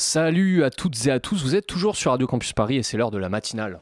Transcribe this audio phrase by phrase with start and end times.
[0.00, 2.96] Salut à toutes et à tous, vous êtes toujours sur Radio Campus Paris et c'est
[2.96, 3.80] l'heure de la matinale.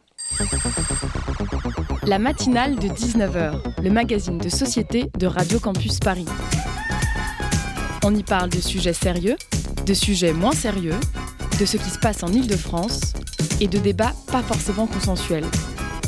[2.06, 6.24] La matinale de 19h, le magazine de société de Radio Campus Paris.
[8.02, 9.36] On y parle de sujets sérieux,
[9.84, 10.98] de sujets moins sérieux,
[11.60, 13.12] de ce qui se passe en Ile-de-France
[13.60, 15.44] et de débats pas forcément consensuels.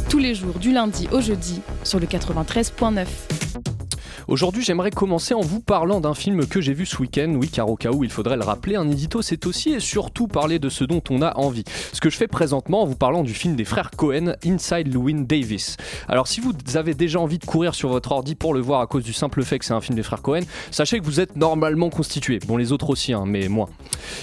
[0.09, 3.38] Tous les jours du lundi au jeudi sur le 93.9.
[4.29, 7.33] Aujourd'hui, j'aimerais commencer en vous parlant d'un film que j'ai vu ce week-end.
[7.41, 10.29] Oui, car au cas où il faudrait le rappeler, un édito, c'est aussi et surtout
[10.29, 11.65] parler de ce dont on a envie.
[11.95, 15.25] Ce que je fais présentement en vous parlant du film des frères Cohen, Inside Llewyn
[15.25, 15.79] Davis.
[16.09, 18.87] Alors, si vous avez déjà envie de courir sur votre ordi pour le voir à
[18.87, 21.35] cause du simple fait que c'est un film des frères Cohen, sachez que vous êtes
[21.35, 22.39] normalement constitué.
[22.47, 23.71] Bon, les autres aussi, hein, mais moins.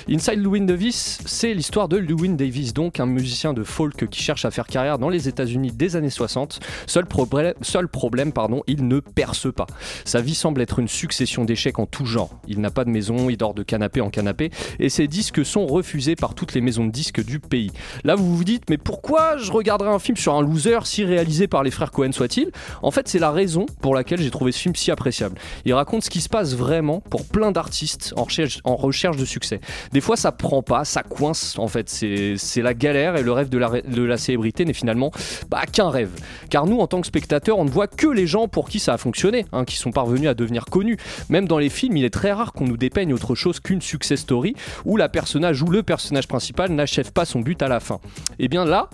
[0.07, 4.45] Inside Llewyn Davis, c'est l'histoire de Llewyn Davis, donc un musicien de folk qui cherche
[4.45, 6.59] à faire carrière dans les États-Unis des années 60.
[6.85, 9.65] Seul, problème, seul problème, pardon, il ne perce pas.
[10.03, 12.29] Sa vie semble être une succession d'échecs en tout genre.
[12.47, 15.65] Il n'a pas de maison, il dort de canapé en canapé, et ses disques sont
[15.65, 17.71] refusés par toutes les maisons de disques du pays.
[18.03, 21.47] Là, vous vous dites, mais pourquoi je regarderais un film sur un loser si réalisé
[21.47, 22.51] par les frères Cohen soit-il
[22.81, 25.37] En fait, c'est la raison pour laquelle j'ai trouvé ce film si appréciable.
[25.65, 29.59] Il raconte ce qui se passe vraiment pour plein d'artistes en recherche, de succès.
[29.91, 31.89] Des fois, ça prend pas, ça coince, en fait.
[31.89, 35.11] C'est la galère et le rêve de la, célébrité n'est finalement
[35.49, 36.11] bah, qu'un rêve.
[36.49, 38.93] Car nous, en tant que spectateurs, on ne voit que les gens pour qui ça
[38.93, 40.97] a fonctionné, hein, qui parvenus à devenir connus.
[41.29, 44.21] Même dans les films, il est très rare qu'on nous dépeigne autre chose qu'une success
[44.21, 44.55] story
[44.85, 47.99] où la personnage ou le personnage principal n'achève pas son but à la fin.
[48.39, 48.89] Et bien là,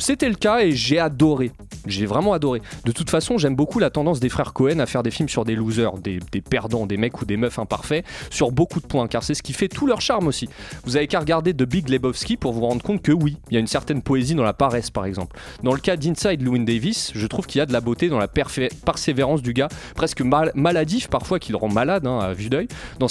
[0.00, 1.52] c'était le cas et j'ai adoré.
[1.86, 2.60] J'ai vraiment adoré.
[2.84, 5.44] De toute façon, j'aime beaucoup la tendance des frères Cohen à faire des films sur
[5.44, 9.22] des losers, des, perdants, des mecs ou des meufs imparfaits, sur beaucoup de points, car
[9.22, 10.48] c'est ce qui fait tout leur charme aussi.
[10.84, 13.56] Vous avez qu'à regarder The Big Lebowski pour vous rendre compte que oui, il y
[13.56, 15.38] a une certaine poésie dans la paresse par exemple.
[15.62, 18.18] Dans le cas d'Inside Llewyn Davis, je trouve qu'il y a de la beauté dans
[18.18, 22.68] la persévérance du gars, presque maladif parfois qui le rend malade hein, à vue d'œil,
[22.98, 23.08] dans,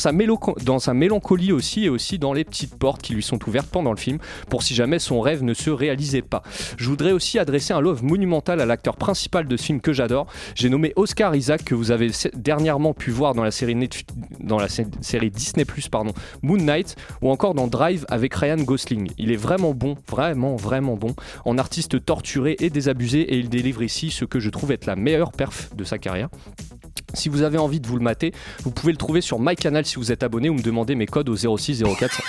[0.64, 3.92] dans sa mélancolie aussi et aussi dans les petites portes qui lui sont ouvertes pendant
[3.92, 6.44] le film pour si jamais son rêve ne se réalisait pas.
[6.80, 10.28] Je voudrais aussi adresser un love monumental à l'acteur principal de ce film que j'adore.
[10.56, 13.76] J'ai nommé Oscar Isaac, que vous avez dernièrement pu voir dans la série,
[15.02, 19.12] série Disney pardon, Moon Knight, ou encore dans Drive avec Ryan Gosling.
[19.18, 21.14] Il est vraiment bon, vraiment, vraiment bon,
[21.44, 24.96] en artiste torturé et désabusé, et il délivre ici ce que je trouve être la
[24.96, 26.30] meilleure perf de sa carrière.
[27.14, 28.32] Si vous avez envie de vous le mater,
[28.64, 31.28] vous pouvez le trouver sur MyCanal si vous êtes abonné ou me demandez mes codes
[31.28, 32.22] au 06 04.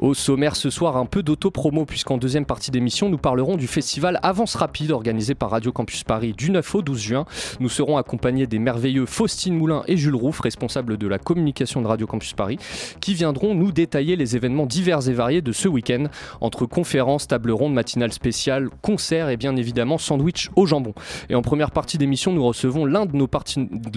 [0.00, 4.18] Au sommaire ce soir, un peu d'auto-promo, puisqu'en deuxième partie d'émission, nous parlerons du festival
[4.22, 7.26] Avance Rapide organisé par Radio Campus Paris du 9 au 12 juin.
[7.60, 11.86] Nous serons accompagnés des merveilleux Faustine Moulin et Jules Rouff, responsables de la communication de
[11.86, 12.56] Radio Campus Paris,
[13.00, 16.04] qui viendront nous détailler les événements divers et variés de ce week-end,
[16.40, 20.94] entre conférences, tables rondes, matinales spéciales, concerts et bien évidemment sandwich au jambon.
[21.28, 23.18] Et en première partie d'émission, nous recevons l'un de,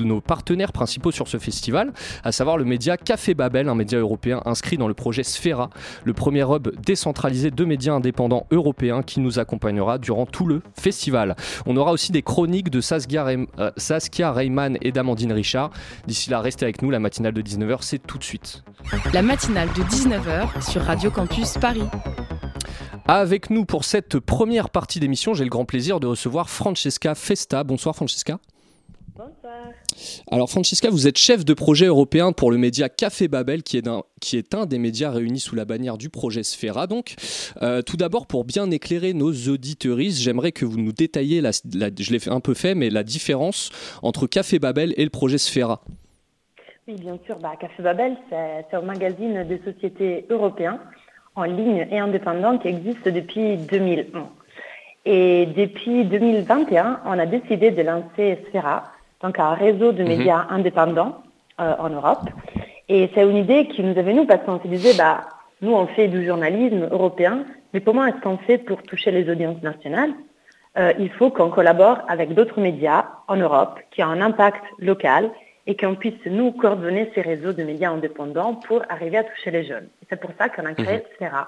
[0.03, 1.94] nos partenaires principaux sur ce festival,
[2.25, 5.70] à savoir le média Café Babel, un média européen inscrit dans le projet Sfera,
[6.04, 11.36] le premier hub décentralisé de médias indépendants européens qui nous accompagnera durant tout le festival.
[11.66, 15.72] On aura aussi des chroniques de Saskia, euh, Saskia Reyman et d'Amandine Richard.
[16.08, 18.64] D'ici là, restez avec nous, la matinale de 19h, c'est tout de suite.
[19.14, 21.84] La matinale de 19h sur Radio Campus Paris.
[23.06, 27.64] Avec nous pour cette première partie d'émission, j'ai le grand plaisir de recevoir Francesca Festa.
[27.64, 28.40] Bonsoir Francesca.
[29.16, 29.68] Bonsoir.
[30.31, 33.88] Alors Francesca, vous êtes chef de projet européen pour le média Café Babel, qui est,
[33.88, 36.88] un, qui est un des médias réunis sous la bannière du projet Sfera.
[36.88, 37.13] Donc,
[37.62, 42.12] euh, tout d'abord, pour bien éclairer nos auditeuristes, j'aimerais que vous nous détailliez, la, je
[42.12, 43.69] l'ai un peu fait, mais la différence
[44.02, 45.84] entre Café Babel et le projet Sfera.
[46.88, 47.38] Oui, bien sûr.
[47.38, 50.79] Bah, Café Babel, c'est un magazine de sociétés européens
[51.35, 54.28] en ligne et indépendant qui existe depuis 2001.
[55.06, 58.93] Et depuis 2021, on a décidé de lancer Sfera,
[59.23, 60.09] donc un réseau de mhm.
[60.09, 61.23] médias indépendants
[61.59, 62.29] euh, en Europe.
[62.89, 65.22] Et c'est une idée qui nous est venue parce qu'on se disait, bah,
[65.61, 69.61] nous, on fait du journalisme européen, mais comment est-ce qu'on fait pour toucher les audiences
[69.63, 70.11] nationales?
[70.78, 75.31] Euh, Il faut qu'on collabore avec d'autres médias en Europe qui ont un impact local
[75.66, 79.64] et qu'on puisse nous coordonner ces réseaux de médias indépendants pour arriver à toucher les
[79.64, 79.87] jeunes.
[80.09, 81.02] C'est pour ça qu'on a créé mmh.
[81.19, 81.47] CERA,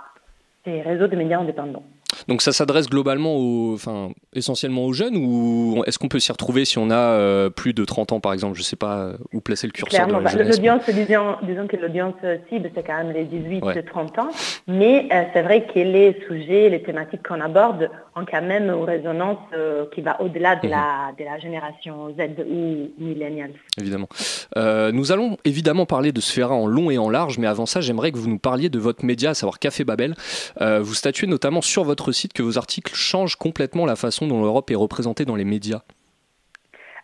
[0.64, 1.84] ces réseaux de médias indépendants.
[2.28, 6.66] Donc ça s'adresse globalement, aux, enfin, essentiellement aux jeunes ou est-ce qu'on peut s'y retrouver
[6.66, 8.56] si on a euh, plus de 30 ans par exemple?
[8.56, 10.08] Je ne sais pas où placer le curseur.
[10.08, 12.16] Clairement, bah, l'audience, disons, que l'audience
[12.50, 14.30] cible c'est quand même les 18-30 ans,
[14.68, 18.84] mais euh, c'est vrai que les sujets, les thématiques qu'on aborde ont quand même une
[18.84, 21.16] résonance euh, qui va au-delà de, la, mhm.
[21.20, 23.54] de la génération Z ou millennials.
[23.80, 24.08] Évidemment.
[24.94, 28.12] nous allons évidemment parler de Sfera en long et en large, mais avant ça j'aimerais
[28.12, 30.16] que vous nous parliez de votre média, à savoir Café Babel.
[30.60, 34.72] vous statuez notamment sur votre site que vos articles changent complètement la façon dont l'Europe
[34.72, 35.82] est représentée dans les médias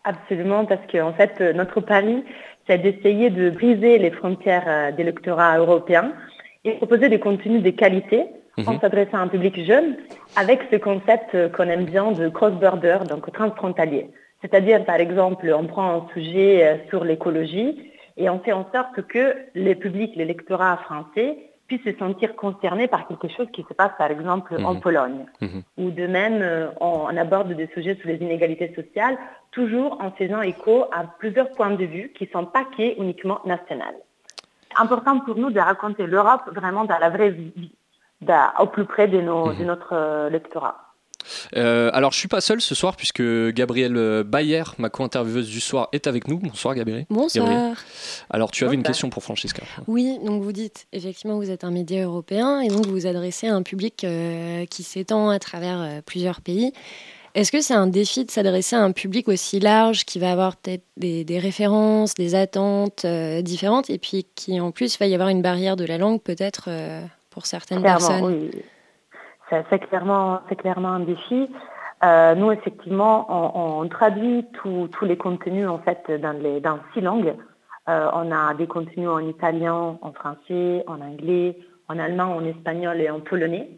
[0.04, 2.24] Absolument, parce qu'en en fait, notre pari,
[2.68, 6.14] c'est d'essayer de briser les frontières des lectorats européens
[6.64, 8.26] et proposer des contenus de qualité
[8.58, 8.80] en mhm.
[8.80, 9.98] s'adressant à un public jeune
[10.36, 14.10] avec ce concept qu'on aime bien de cross-border, donc transfrontalier.
[14.42, 19.02] C'est-à-dire, par exemple, on prend un sujet euh, sur l'écologie et on fait en sorte
[19.08, 21.38] que les publics, l'électorat français
[21.68, 24.82] puissent se sentir concernés par quelque chose qui se passe, par exemple, en mhm.
[24.82, 25.26] Pologne.
[25.40, 25.64] Mhm.
[25.78, 29.18] Ou de même, euh, on aborde des sujets sur les inégalités sociales,
[29.52, 33.40] toujours en faisant écho à plusieurs points de vue qui ne sont pas qu'uniquement uniquement
[33.46, 34.04] nationaux.
[34.78, 37.74] Important pour nous de raconter l'Europe vraiment dans la vraie vie,
[38.60, 39.66] au plus près de, nos, de mhm.
[39.66, 40.92] notre euh, lectorat.
[41.56, 45.90] Euh, alors, je suis pas seul ce soir puisque Gabrielle Bayer, ma co-intervieweuse du soir,
[45.92, 46.40] est avec nous.
[46.40, 47.06] Bonsoir, Gabrielle.
[47.10, 47.76] Bonsoir.
[48.30, 49.64] Alors, tu avais une question pour Francesca.
[49.88, 53.48] Oui, donc vous dites effectivement vous êtes un média européen et donc vous vous adressez
[53.48, 56.74] à un public euh, qui s'étend à travers euh, plusieurs pays.
[57.34, 60.58] Est-ce que c'est un défi de s'adresser à un public aussi large qui va avoir
[60.58, 65.42] peut-être des, références, des attentes différentes et puis qui en plus va y avoir une
[65.42, 66.68] barrière de la langue peut-être
[67.32, 68.52] pour certaines personnes oui
[69.70, 71.50] c'est clairement, clairement un défi.
[72.04, 77.36] Euh, nous, effectivement, on, traduit tous les contenus en fait dans, les, dans six langues.
[77.90, 81.58] Euh, on a des contenus en italien, en français, en anglais,
[81.90, 83.70] en allemand, en espagnol et en polonais.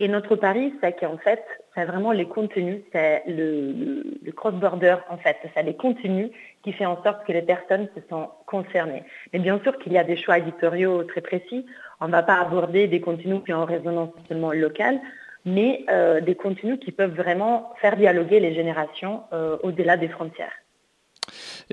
[0.00, 1.42] Et notre pari, c'est qu'en fait,
[1.74, 6.30] c'est vraiment les contenus, c'est le, cross-border en fait, c'est les contenus
[6.62, 9.02] qui fait en sorte que les personnes se sont concernées.
[9.32, 11.66] Mais bien sûr qu'il y a des choix éditoriaux très précis.
[12.00, 15.00] On ne va pas aborder des contenus qui ont résonance seulement locale,
[15.44, 20.52] mais euh, des contenus qui peuvent vraiment faire dialoguer les générations euh, au-delà des frontières.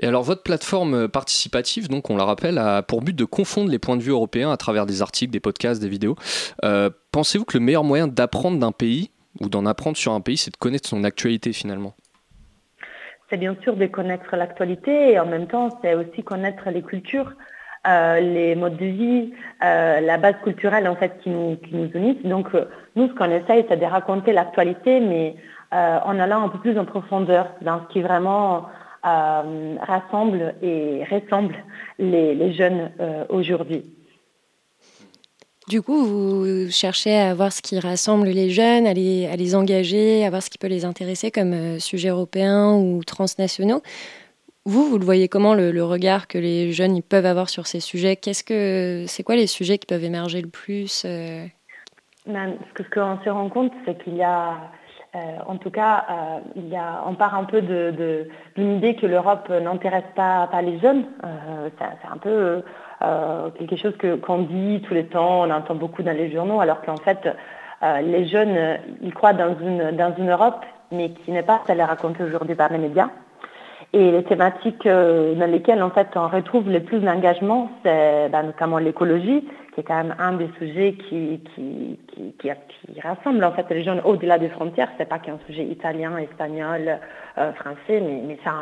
[0.00, 3.78] Et alors votre plateforme participative, donc on la rappelle, a pour but de confondre les
[3.78, 6.16] points de vue européens à travers des articles, des podcasts, des vidéos.
[6.64, 10.36] Euh, pensez-vous que le meilleur moyen d'apprendre d'un pays ou d'en apprendre sur un pays,
[10.36, 11.94] c'est de connaître son actualité finalement?
[13.30, 17.32] C'est bien sûr de connaître l'actualité et en même temps c'est aussi connaître les cultures.
[17.88, 19.32] Euh, les modes de vie,
[19.64, 22.14] euh, la base culturelle en fait qui nous, qui nous.
[22.24, 22.48] Donc
[22.96, 25.36] nous, ce qu'on essaye, c'est de raconter l'actualité, mais
[25.72, 28.66] en allant un peu plus en profondeur dans ce qui vraiment
[29.06, 31.54] euh, rassemble et ressemble
[32.00, 33.84] les, jeunes euh, aujourd'hui.
[35.68, 39.54] Du coup, vous cherchez à voir ce qui rassemble les jeunes, à les, à les
[39.54, 43.80] engager, à voir ce qui peut les intéresser comme euh, sujets européens ou transnationaux.
[44.66, 47.80] Vous, vous le voyez comment le, regard que les jeunes ils peuvent avoir sur ces
[47.80, 48.16] sujets?
[48.16, 53.30] Qu'est-ce que c'est quoi les sujets qui peuvent émerger le plus ben, Ce qu'on se
[53.30, 54.58] rend compte, c'est qu'il y a
[55.16, 59.06] euh, en tout cas, euh, il y a, on part un peu d'une idée que
[59.06, 61.04] l'Europe n'intéresse pas, les jeunes.
[61.24, 62.62] Euh, c'est, un peu
[63.58, 66.96] quelque chose qu'on dit tous les temps, on entend beaucoup dans les journaux, alors qu'en
[66.96, 67.28] fait,
[67.82, 72.24] les jeunes, ils croient dans une, dans une Europe, mais qui n'est pas celle racontée
[72.24, 73.10] aujourd'hui par les médias.
[73.96, 78.76] Et les thématiques dans lesquelles en fait on retrouve le plus d'engagement, c'est bah, notamment
[78.76, 79.42] l'écologie,
[79.74, 81.98] c'est quand même un des sujets qui, qui,
[82.38, 84.90] qui, rassemble en fait les jeunes au-delà des frontières.
[84.98, 86.98] C'est pas qu'un sujet italien, espagnol,
[87.38, 88.52] euh, français, mais, ça,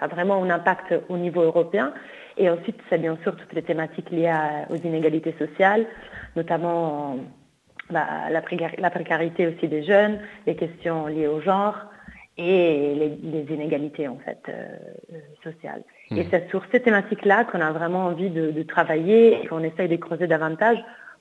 [0.00, 1.92] a, vraiment un impact au niveau européen.
[2.36, 4.32] Et ensuite, c'est bien sûr toutes les thématiques liées
[4.70, 5.86] aux inégalités sociales,
[6.36, 7.16] notamment
[7.90, 8.40] bah, la,
[8.90, 11.74] précarité aussi des jeunes, les questions liées au genre
[12.38, 14.76] et les, inégalités en fait euh,
[15.42, 15.82] sociales.
[16.10, 16.26] Et mmh.
[16.30, 20.26] c'est sur ces thématiques-là qu'on a vraiment envie de, travailler et qu'on essaye de creuser
[20.26, 20.78] davantage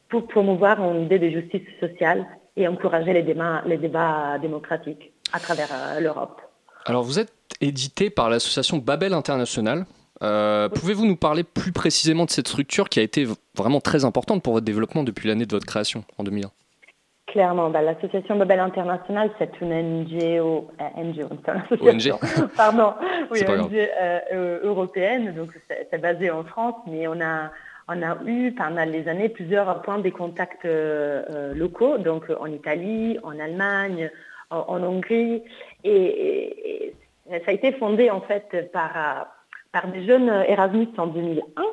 [0.10, 2.26] pour promouvoir une idée de justice sociale
[2.56, 6.42] et encourager les débats, les débats démocratiques à travers euh, l'Europe.
[6.86, 9.86] Alors vous êtes édité par l'association Babel International.
[10.24, 14.44] Euh, pouvez-vous nous parler plus précisément de cette structure qui a été vraiment très importante
[14.44, 16.52] pour votre développement depuis l'année de votre création en 2001
[17.32, 21.30] Clairement, bah, l'association Babel International, c'est une NGO, euh, NGO
[21.80, 22.14] ONG.
[22.58, 22.94] pardon,
[23.32, 27.52] oui, ONG euh, euh, européenne, donc c'est basé en France, mais on a,
[27.88, 30.68] on a eu pendant les années plusieurs points de contact
[31.56, 34.12] locaux, donc en Italie, en Allemagne,
[34.50, 35.42] en, Hongrie,
[35.86, 36.94] et,
[37.30, 39.28] ça a été fondé en fait par,
[39.72, 41.64] par des jeunes Erasmus en 2001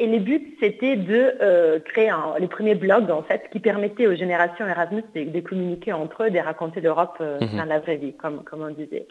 [0.00, 4.06] et le but, c'était de euh, créer un, les premiers blogs, en fait, qui permettaient
[4.06, 7.58] aux générations Erasmus de, communiquer entre eux, de raconter l'Europe euh, mhm.
[7.58, 9.08] dans la vraie vie, comme, comme on disait.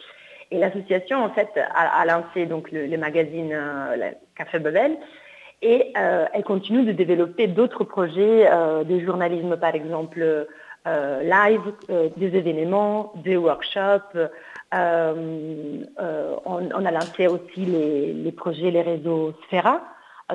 [0.49, 4.97] Et l'association, en fait, a, lancé donc le, les magazines euh, Café Babel,
[5.61, 8.47] et elle continue de développer d'autres projets
[8.85, 10.45] de journalisme, par exemple,
[10.85, 11.73] live,
[12.15, 14.15] des événements, des workshops.
[14.71, 15.81] On,
[16.45, 19.81] on, a lancé aussi les, les projets, les réseaux Sphera,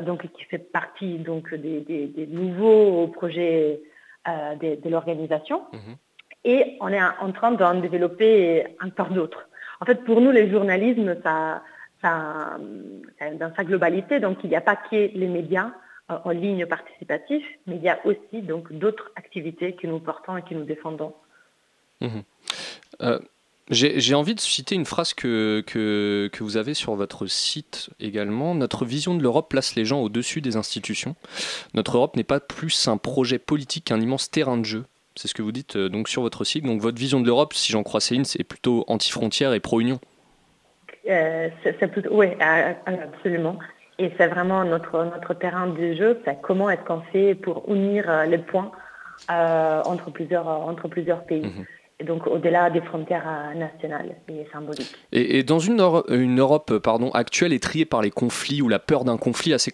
[0.00, 3.82] donc, qui fait partie donc, des, nouveaux projets
[4.28, 5.62] euh, de, l'organisation.
[5.72, 5.96] Mhm.
[6.44, 9.48] Et on est en train d'en développer encore d'autres.
[9.80, 11.62] En fait, pour nous, le journalisme, ça,
[12.00, 12.58] ça,
[13.34, 15.70] dans sa globalité, donc il n'y a pas que les médias
[16.08, 20.42] en ligne participatifs, mais il y a aussi donc d'autres activités que nous portons et
[20.42, 21.14] que nous défendons.
[22.00, 22.22] Mhm.
[23.02, 23.18] Euh,
[23.70, 28.54] j'ai envie de citer une phrase que, que, que, vous avez sur votre site également.
[28.54, 31.14] Notre vision de l'Europe place les gens au-dessus des institutions.
[31.74, 34.84] Notre Europe n'est pas plus un projet politique qu'un immense terrain de jeu.
[35.14, 36.64] C'est ce que vous dites euh, donc sur votre site.
[36.64, 40.00] Donc votre vision de l'Europe, si j'en crois Céline, c'est plutôt anti-frontière et pro-union.
[41.08, 41.48] Euh,
[42.10, 43.58] oui, absolument.
[43.98, 46.20] Et c'est vraiment notre, notre terrain de jeu.
[46.24, 48.72] C'est comment est-ce qu'on fait pour unir euh, les points
[49.28, 51.42] entre, plusieurs, entre plusieurs pays.
[51.42, 51.66] Mhm
[52.04, 54.94] donc au-delà des frontières euh, nationales et symboliques.
[55.12, 59.04] Et, dans une, une Europe pardon, actuelle et triée par les conflits ou la peur
[59.04, 59.72] d'un conflit, ainsi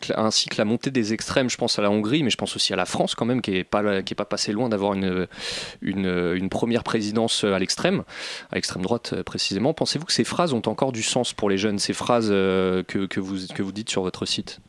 [0.48, 2.76] que la montée des extrêmes, je pense à la Hongrie, mais je pense aussi à
[2.76, 5.26] la France quand même, qui n'est pas, qui est pas passé loin d'avoir une,
[5.82, 8.04] une, une, première présidence à l'extrême,
[8.50, 9.74] à l'extrême droite euh, précisément.
[9.74, 13.06] Pensez-vous que ces phrases ont encore du sens pour les jeunes, ces phrases euh, que,
[13.06, 14.60] que, vous, que vous dites sur votre site?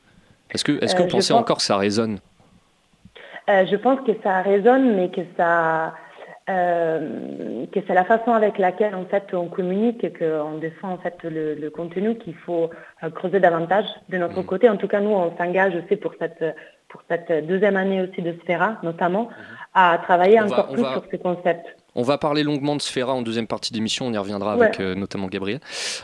[0.52, 2.20] Est-ce que, est -ce que vous pensez encore que ça résonne?
[3.48, 5.94] Je pense que ça résonne, mais que ça
[6.50, 10.98] euh, que c'est la façon avec laquelle en fait on communique et qu'on défend en
[10.98, 12.72] fait le, contenu qu'il faut
[13.04, 14.46] euh, creuser davantage de notre mmh.
[14.46, 14.70] côté.
[14.70, 16.44] En tout cas, nous, on s'engage aussi pour cette
[16.88, 19.30] pour cette deuxième année aussi de Sphera, notamment, mmh.
[19.76, 21.68] à travailler encore plus sur ces concepts.
[21.94, 24.96] On va parler longuement de Sphera en deuxième partie d'émission, on y reviendra avec euh,
[24.96, 25.60] notamment Gabriel.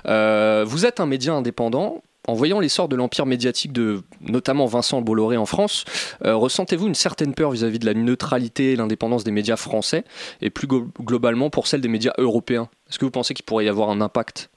[0.06, 5.38] vous êtes un média indépendant, en voyant l'essor de l'empire médiatique de notamment Vincent Bolloré
[5.38, 5.86] en France,
[6.26, 10.04] euh, ressentez-vous une certaine peur vis-à-vis de la neutralité et l'indépendance des médias français
[10.42, 12.70] et plus globalement pour celle des médias européens?
[12.90, 14.50] Est-ce que vous pensez qu'il pourrait y avoir un impact?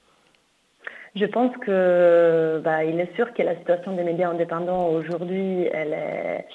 [1.16, 5.92] Je pense que bah, il est sûr que la situation des médias indépendants aujourd'hui, elle
[5.92, 6.46] est...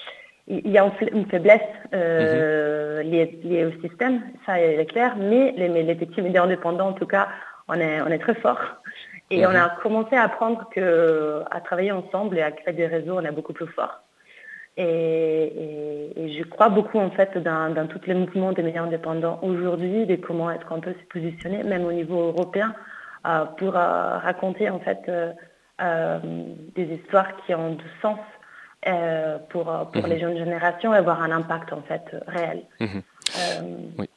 [0.48, 1.60] il y a une faiblesse
[1.92, 3.10] euh, mhm.
[3.10, 7.28] liée, au système, ça est clair, mais les, les petits médias indépendants, en tout cas,
[7.68, 8.60] on est, on est très forts.
[9.30, 9.74] Et on a mhm.
[9.82, 13.52] commencé à apprendre que, à travailler ensemble et à créer des réseaux, on est beaucoup
[13.52, 14.00] plus fort.
[14.76, 20.16] Et, je crois beaucoup en fait dans, tous les mouvements des médias indépendants aujourd'hui, de
[20.16, 22.74] comment est-ce qu'on peut se positionner, même au niveau européen,
[23.26, 26.18] euh, pour euh, raconter en fait euh,
[26.74, 28.18] des histoires qui ont du sens
[29.48, 30.10] pour, pour mhm.
[30.10, 32.64] les jeunes générations et avoir un impact en fait réel.
[32.80, 33.02] Mhm.
[33.98, 34.08] oui.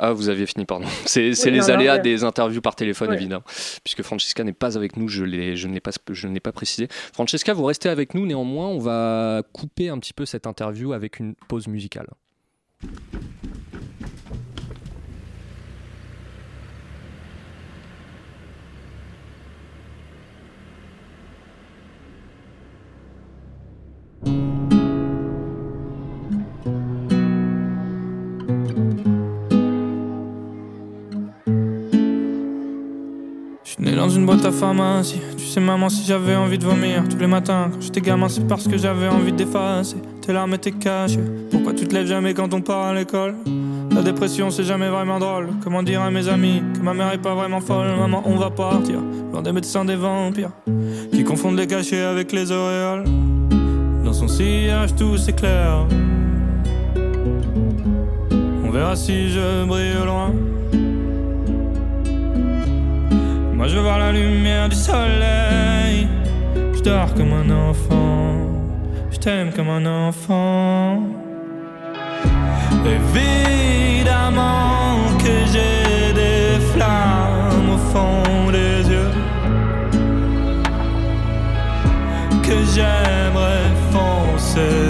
[0.00, 0.86] Ah, vous aviez fini, pardon.
[1.06, 3.44] C'est les aléas des interviews par téléphone, évidemment.
[3.84, 5.92] Puisque Francesca n'est pas avec nous, je, je ne l'ai pas,
[6.42, 6.88] pas précisé.
[6.90, 11.20] Francesca, vous restez avec nous, néanmoins, on va couper un petit peu cette interview avec
[11.20, 12.08] une pause musicale.
[34.50, 35.20] Pharmacie.
[35.36, 38.46] Tu sais, maman, si j'avais envie de vomir tous les matins quand j'étais gamin, c'est
[38.46, 41.18] parce que j'avais envie d'effacer tes larmes et tes caches.
[41.50, 43.34] Pourquoi tu te lèves jamais quand on part à l'école?
[43.94, 45.48] La dépression, c'est jamais vraiment drôle.
[45.62, 47.88] Comment dire à mes amis que ma mère est pas vraiment folle?
[47.98, 49.00] Maman, on va partir,
[49.32, 50.50] loin des médecins, des vampires
[51.12, 53.04] qui confondent les cachets avec les auréoles.
[54.04, 55.86] Dans son sillage, tout s'éclaire.
[58.64, 60.32] On verra si je brille loin.
[63.56, 66.06] Moi je voir la lumière du soleil.
[66.74, 68.34] Je dors comme un enfant.
[69.10, 71.00] Je t'aime comme un enfant.
[72.84, 79.12] Évidemment que j'ai des flammes au fond des yeux.
[82.42, 84.85] Que j'aimerais foncer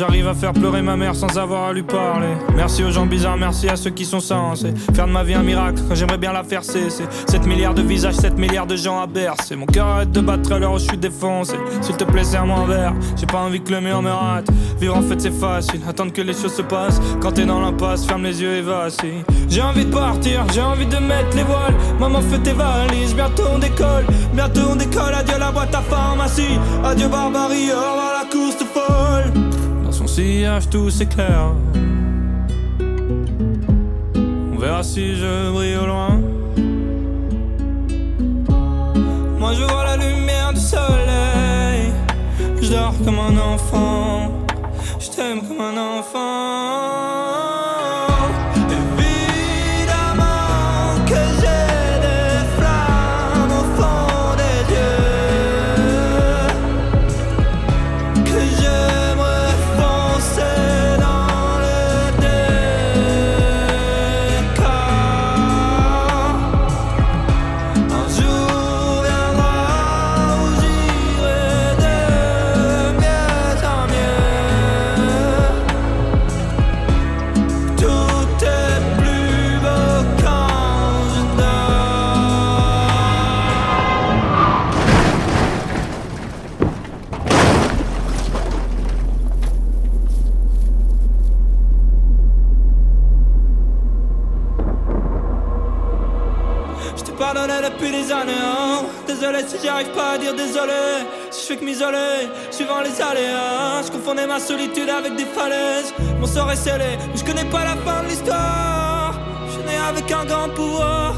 [0.00, 2.32] j'arrive à faire pleurer ma mère sans avoir à lui parler.
[2.56, 5.42] Merci aux gens bizarres, merci à ceux qui sont censés faire de ma vie un
[5.42, 7.04] miracle j'aimerais bien la faire cesser.
[7.28, 9.56] 7 milliards de visages, 7 milliards de gens à bercer.
[9.56, 11.54] Mon cœur arrête de battre à l'heure où je suis défoncé.
[11.82, 12.94] S'il te plaît, serre-moi un verre.
[13.14, 14.48] J'ai pas envie que le mur me rate.
[14.80, 17.00] Vivre en fait c'est facile, attendre que les choses se passent.
[17.20, 19.22] Quand t'es dans l'impasse, ferme les yeux et vacille.
[19.50, 21.76] J'ai envie de partir, j'ai envie de mettre les voiles.
[21.98, 24.06] Maman, fais tes valises, bientôt on décolle.
[24.32, 26.58] Bientôt on décolle, adieu la boîte à pharmacie.
[26.84, 29.49] Adieu barbarie, au revoir la course folle.
[30.14, 31.52] Sillage tout s'éclaire.
[34.52, 36.20] On verra si je brille au loin.
[39.38, 41.92] Moi je vois la lumière du soleil.
[42.60, 44.32] Je dors comme un enfant,
[44.98, 46.99] je t'aime comme un enfant.
[99.46, 101.06] Si j'arrive pas à dire désolé.
[101.30, 103.82] Si je fais que m'isoler, suivant les aléas.
[103.86, 105.92] Je confondais ma solitude avec des falaises.
[106.18, 109.14] Mon sort est scellé, mais je connais pas la fin de l'histoire.
[109.52, 111.14] Je né avec un grand pouvoir.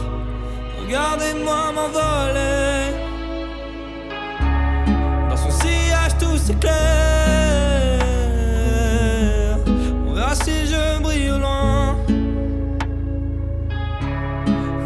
[0.80, 2.92] Regardez-moi m'envoler.
[5.30, 6.72] Dans son sillage, tout s'éclaire.
[10.06, 11.96] On verra si je brille au loin.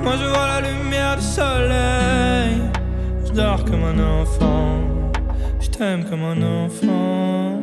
[0.03, 2.66] Moi je vois la lumière du soleil
[3.37, 5.13] comme un enfant.
[5.61, 7.61] Je t'aime comme un enfant.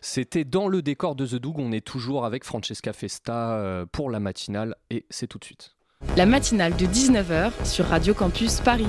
[0.00, 1.58] C'était dans le décor de The Doug.
[1.58, 5.74] On est toujours avec Francesca Festa euh, pour la matinale et c'est tout de suite.
[6.16, 8.86] La matinale de 19h sur Radio Campus Paris.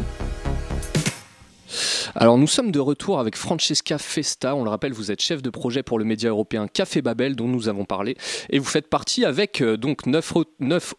[2.15, 4.55] Alors nous sommes de retour avec Francesca Festa.
[4.55, 7.48] On le rappelle, vous êtes chef de projet pour le média européen Café Babel dont
[7.48, 8.15] nous avons parlé
[8.50, 10.34] et vous faites partie avec euh, donc neuf,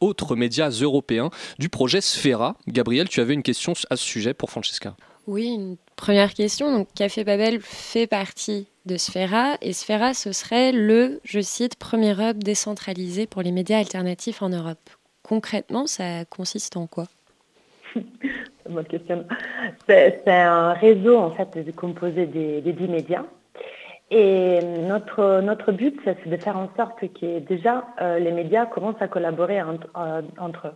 [0.01, 2.57] autres médias européens du projet Sfera.
[2.67, 4.97] Gabriel, tu avais une question à ce sujet pour Francesca.
[5.27, 6.73] Oui, une première question.
[6.73, 12.15] Donc Café Babel fait partie de Sfera et Sfera ce serait le, je cite, premier
[12.19, 14.91] hub décentralisé pour les médias alternatifs en Europe.
[15.23, 17.09] Concrètement, ça consiste en quoi?
[19.87, 23.25] C'est un réseau en fait composé des, dix médias.
[24.11, 29.01] Et notre, notre but, c'est de faire en sorte que déjà euh, les médias commencent
[29.03, 30.75] à collaborer euh, entre, eux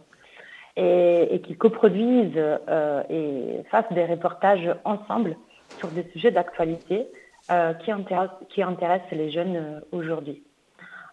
[0.76, 5.37] et, qu'ils coproduisent euh, et fassent des reportages ensemble
[5.78, 7.09] sur des sujets d'actualité
[7.85, 7.90] qui,
[8.48, 10.42] qui intéressent les jeunes aujourd'hui.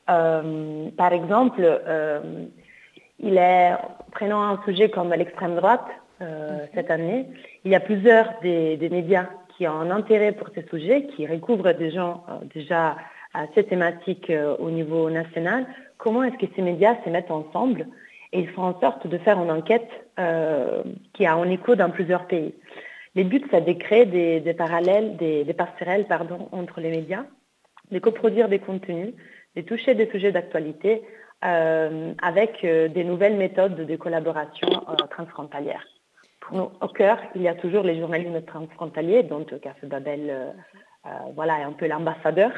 [0.05, 1.61] par exemple,
[3.19, 3.71] il est,
[4.11, 5.87] prenant un sujet comme l'extrême droite,
[6.19, 7.27] euh, cette année.
[7.63, 11.73] Il y a plusieurs des, médias qui ont un intérêt pour ces sujets, qui recouvrent
[11.73, 12.97] des gens euh, déjà
[13.35, 15.67] assez thématiques euh, au niveau national.
[15.99, 17.85] Comment est-ce que ces médias se mettent ensemble
[18.33, 19.89] et ils font en sorte de faire une enquête
[21.13, 22.55] qui a un écho dans plusieurs pays?
[23.13, 27.25] Les buts, c'est de créer des, parallèles, des, passerelles pardon, entre les médias,
[27.91, 29.13] de coproduire des contenus,
[29.55, 31.03] de toucher des sujets d'actualité
[31.41, 34.67] avec des nouvelles méthodes de collaboration
[35.09, 35.85] transfrontalière
[36.51, 40.51] au cœur, il y a toujours les journalistes transfrontaliers, dont Café Babel euh,
[41.05, 42.51] euh, voilà, est un peu l'ambassadeur.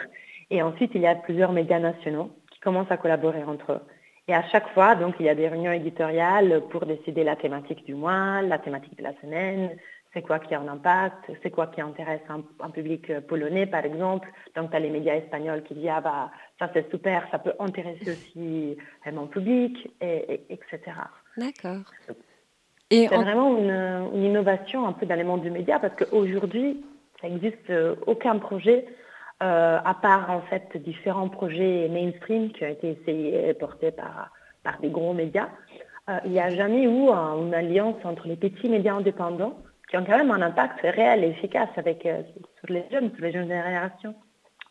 [0.49, 3.81] Et ensuite, il y a plusieurs médias nationaux qui commencent à collaborer entre eux.
[4.27, 7.83] Et à chaque fois, donc, il y a des réunions éditoriales pour décider la thématique
[7.85, 9.75] du mois, la thématique de la semaine,
[10.13, 13.85] c'est quoi qui a un impact, c'est quoi qui intéresse un, public euh, polonais, par
[13.85, 14.27] exemple?
[14.55, 17.53] Donc, tu as les médias espagnols qui disent, ah bah, ça c'est super, ça peut
[17.59, 18.77] intéresser aussi
[19.11, 20.79] mon public, et, etc.
[21.37, 21.83] D'accord.
[22.91, 26.83] C'est vraiment une, innovation un peu dans les mondes du média parce qu'aujourd'hui,
[27.21, 28.85] ça n'existe euh, aucun projet,
[29.43, 34.31] euh, à part en fait différents projets mainstream qui ont été essayés et portés par,
[34.63, 35.49] par des gros médias.
[36.09, 39.57] Euh, il n'y a jamais eu une alliance entre les petits médias indépendants
[39.89, 43.31] qui ont quand même un impact réel et efficace avec, sur les jeunes, sur les
[43.31, 44.15] jeunes générations.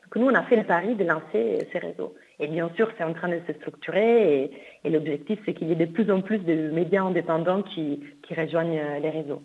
[0.09, 2.15] Donc nous, on a fait le pari de lancer ces réseaux.
[2.41, 4.51] Et bien sûr, c'est en train de se structurer
[4.85, 8.01] et, l'objectif, c'est qu'il y ait de plus en plus de médias indépendants qui,
[8.31, 9.43] rejoignent euh, les réseaux.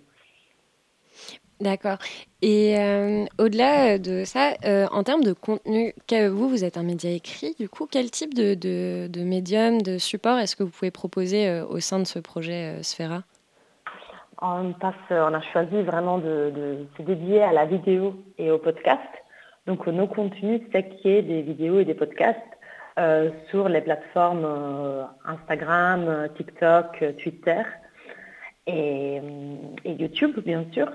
[1.60, 1.98] D'accord.
[2.42, 7.10] Et euh, au-delà de ça, euh, en termes de contenu, vous, vous êtes un média
[7.10, 11.62] écrit, du coup, quel type de, de, médium, de support est-ce que vous pouvez proposer
[11.62, 13.24] au sein de ce projet Sphera?
[14.42, 19.02] On, a choisi vraiment de, se dédier à la vidéo et au podcast.
[19.68, 22.40] Donc nos contenus, c'est qu'il y ait des vidéos et des podcasts
[23.00, 27.62] euh, sur les plateformes euh, Instagram, TikTok, Twitter
[28.68, 29.20] et,
[29.86, 30.92] YouTube, bien sûr.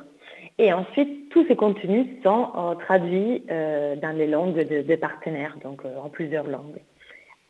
[0.59, 6.09] Et ensuite, tous ces contenus sont euh, traduits dans les langues des partenaires, donc en
[6.09, 6.81] plusieurs langues.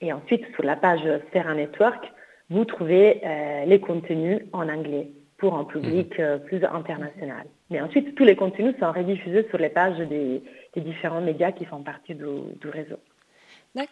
[0.00, 2.12] Et ensuite, sur la page Sphera Network,
[2.50, 3.20] vous trouvez
[3.66, 5.10] les contenus en anglais.
[5.38, 6.40] Pour un public mhm.
[6.46, 7.46] plus international.
[7.70, 10.42] Mais ensuite, tous les contenus sont rediffusés sur les pages des,
[10.76, 12.98] différents médias qui font partie du, réseau.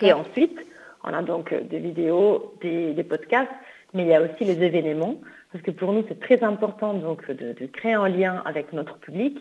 [0.01, 0.57] Et ensuite,
[1.03, 3.51] on a donc des vidéos, des, podcasts,
[3.95, 5.17] mais il y a aussi les événements,
[5.53, 8.99] parce que pour nous, c'est très important donc de, de créer un lien avec notre
[8.99, 9.39] public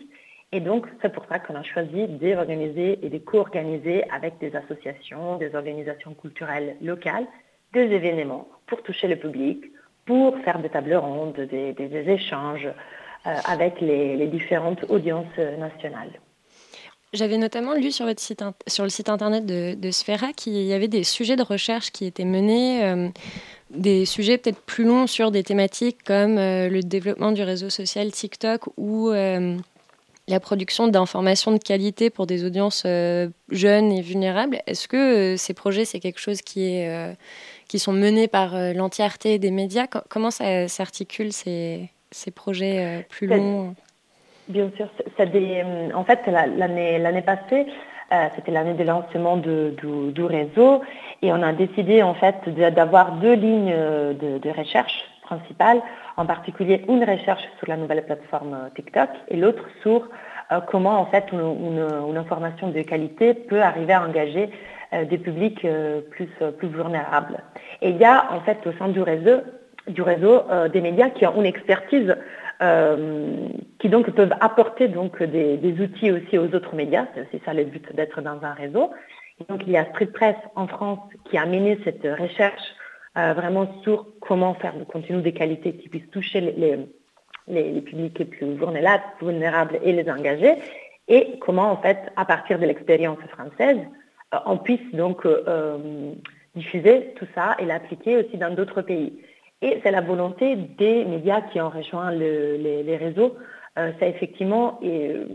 [0.52, 5.36] et donc, c'est pour ça qu'on a choisi d'organiser et de co-organiser avec des associations,
[5.38, 7.26] des organisations culturelles locales,
[7.72, 9.64] des événements pour toucher le public,
[10.06, 12.68] pour faire des tables rondes, des, échanges
[13.26, 16.12] euh, avec les, différentes audiences nationales.
[17.12, 20.88] J'avais notamment lu sur, votre site, sur le site internet de, de qu'il y avait
[20.88, 23.08] des sujets de recherche qui étaient menés, euh,
[23.70, 28.10] des sujets peut-être plus longs sur des thématiques comme euh, le développement du réseau social
[28.10, 29.10] TikTok ou
[30.28, 34.60] la production d'informations de qualité pour des audiences jeunes et vulnérables.
[34.66, 37.16] Est-ce que ces projets, c'est quelque chose qui, est,
[37.68, 43.74] qui sont menés par l'entièreté des médias Comment ça s'articule ces, ces projets plus longs?
[44.48, 47.66] Bien sûr, des, en fait, l'année passée,
[48.36, 49.72] c'était l'année de lancement du,
[50.12, 50.82] du, réseau
[51.22, 55.82] et on a décidé en fait d'avoir deux lignes de, de recherche principales.
[56.16, 60.08] En particulier une recherche sur la nouvelle plateforme euh, TikTok et l'autre sur
[60.52, 65.66] euh, comment en fait une, information de qualité peut arriver à engager euh, des publics
[66.10, 67.38] plus, plus vulnérables.
[67.82, 69.40] Et il y a en fait au sein du réseau,
[69.88, 72.16] du réseau des médias qui ont une expertise
[73.78, 77.06] qui donc peuvent apporter donc des, outils aussi aux autres médias.
[77.32, 78.90] C'est ça le but d'être dans un réseau.
[79.48, 82.62] Donc il y a Street Press en France qui a mené cette recherche
[83.16, 86.78] euh, vraiment sur comment faire du contenu de qualité qui puisse toucher les,
[87.48, 88.58] les, publics les plus
[89.22, 90.54] vulnérables et les engager,
[91.08, 94.05] et comment en fait, à partir de l'expérience française, euh,
[94.44, 96.12] on puisse donc euh,
[96.54, 99.18] diffuser tout ça et l'appliquer aussi dans d'autres pays.
[99.62, 103.36] Et c'est la volonté des médias qui ont rejoint les, réseaux.
[103.76, 104.78] c'est effectivement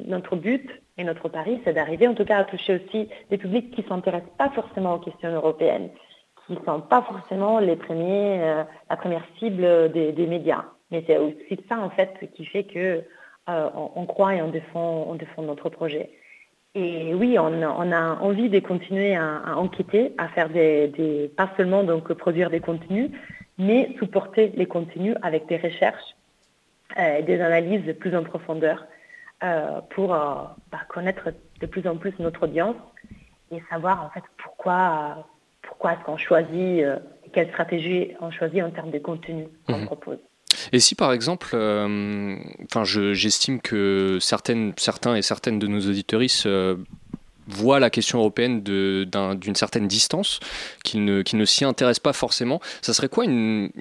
[0.06, 3.72] notre but et notre pari, c'est d'arriver en tout cas à toucher aussi des publics
[3.72, 5.90] qui ne s'intéressent pas forcément aux questions européennes,
[6.46, 10.66] qui ne sont pas forcément les premiers, euh, la première cible des, médias.
[10.92, 13.04] Mais c'est aussi ça en fait qui fait que
[13.50, 16.12] euh, on, croit et on défend notre projet.
[16.74, 22.14] Et oui, on, a envie de continuer à, enquêter, à faire des, pas seulement donc
[22.14, 23.12] produire des contenus,
[23.58, 26.16] mais supporter les contenus avec des recherches,
[26.98, 28.86] euh, des analyses plus en profondeur
[29.90, 31.30] pour bah, connaître
[31.60, 32.76] de plus en plus notre audience
[33.50, 35.26] et savoir en fait pourquoi
[35.72, 37.00] pourquoi est-ce qu'on choisit, euh,
[37.34, 39.86] quelle stratégie on choisit en termes de contenu qu'on mhm.
[39.86, 40.20] propose.
[40.72, 42.36] Et si par exemple, euh,
[42.66, 46.76] enfin, j'estime que certaines, certains et certaines de nos auditoristes euh,
[47.48, 50.40] voient la question européenne d'une certaine distance,
[50.84, 52.62] qu'ils ne, s'y intéressent pas forcément.
[52.82, 53.72] Ça serait, quoi une,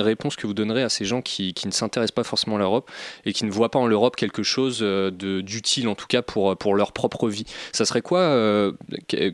[0.00, 2.90] réponse que vous donnerez à ces gens qui, ne s'intéressent pas forcément à l'Europe
[3.24, 6.56] et qui ne voient pas en l'Europe quelque chose euh, d'utile, en tout cas pour,
[6.56, 7.46] pour leur propre vie?
[7.72, 8.72] Ça serait quoi euh,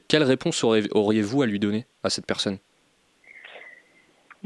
[0.08, 2.58] Quelle réponse auriez-vous à lui donner à cette personne?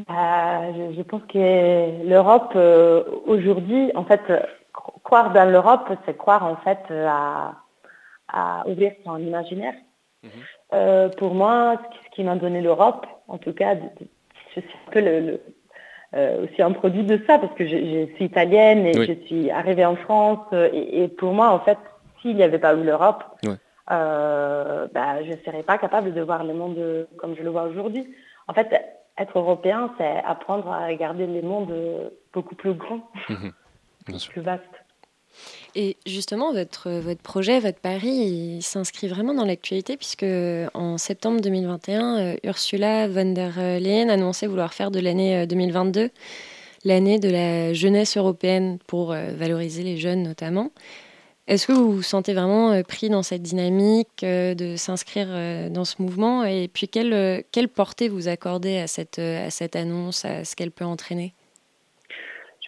[0.08, 4.20] Bah, je, pense que l'Europe, euh, aujourd'hui, en fait,
[5.04, 7.54] croire dans l'Europe, c'est croire en fait à
[8.32, 9.74] à ouvrir son imaginaire.
[10.22, 10.30] Mhm.
[10.74, 13.74] Euh, pour moi, ce qui, m'a donné l'Europe, en tout cas,
[14.54, 15.40] je suis un peu le,
[16.14, 19.84] euh, aussi un produit de ça parce que je, suis italienne et je suis arrivée
[19.84, 21.78] en France euh, et, pour moi, en fait,
[22.20, 23.24] s'il n'y avait pas eu l'Europe,
[23.88, 28.06] bah, je ne serais pas capable de voir le monde comme je le vois aujourd'hui.
[28.46, 28.68] En fait,
[29.20, 31.72] être européen, c'est apprendre à regarder le monde
[32.32, 33.52] beaucoup plus grand, mhm.
[34.06, 34.64] plus vaste.
[35.76, 40.26] Et justement, votre, votre projet, votre pari, il s'inscrit vraiment dans l'actualité puisque
[40.74, 46.08] en septembre 2021, euh, Ursula von der Leyen annonçait vouloir faire de l'année 2022 euh,
[46.84, 50.70] l'année de la jeunesse européenne pour euh, valoriser les jeunes notamment.
[51.50, 55.26] Est-ce que vous vous sentez vraiment pris dans cette dynamique de s'inscrire
[55.68, 56.44] dans ce mouvement?
[56.44, 60.70] Et puis, quelle, quelle portée vous accordez à cette, à cette annonce, à ce qu'elle
[60.70, 61.34] peut entraîner?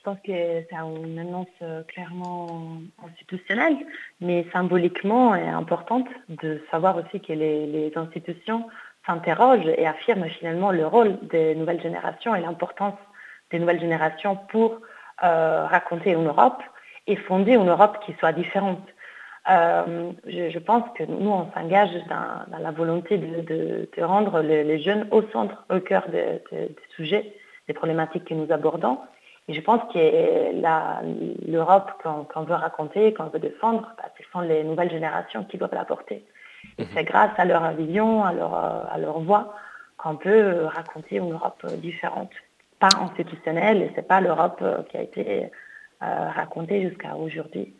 [0.02, 3.76] Je pense que c'est une annonce euh, clairement institutionnelle,
[4.20, 8.66] mais symboliquement importante de savoir aussi que les, institutions
[9.06, 12.98] s'interrogent et affirment finalement le rôle des nouvelles générations et l'importance
[13.52, 14.80] des nouvelles générations pour
[15.22, 16.60] euh, raconter une Europe
[17.06, 18.82] et fonder une Europe qui soit différente.
[19.50, 25.22] Euh, je, pense que nous, on s'engage dans, la volonté de, rendre les, jeunes au
[25.32, 26.40] centre, au cœur des
[26.94, 27.34] sujets,
[27.66, 28.98] des problématiques que nous abordons,
[29.48, 34.62] et je pense que l'Europe qu'on veut raconter, qu'on veut défendre, bah, ce sont les
[34.62, 36.24] nouvelles générations qui doivent l'apporter.
[36.78, 36.88] Et mhm.
[36.94, 39.54] c'est grâce à leur vision, à leur, à leur voix,
[39.98, 42.30] qu'on peut raconter une Europe différente.
[42.78, 45.50] pas institutionnel et c'est pas l'Europe qui a été
[46.02, 47.74] racontée jusqu'à aujourd'hui,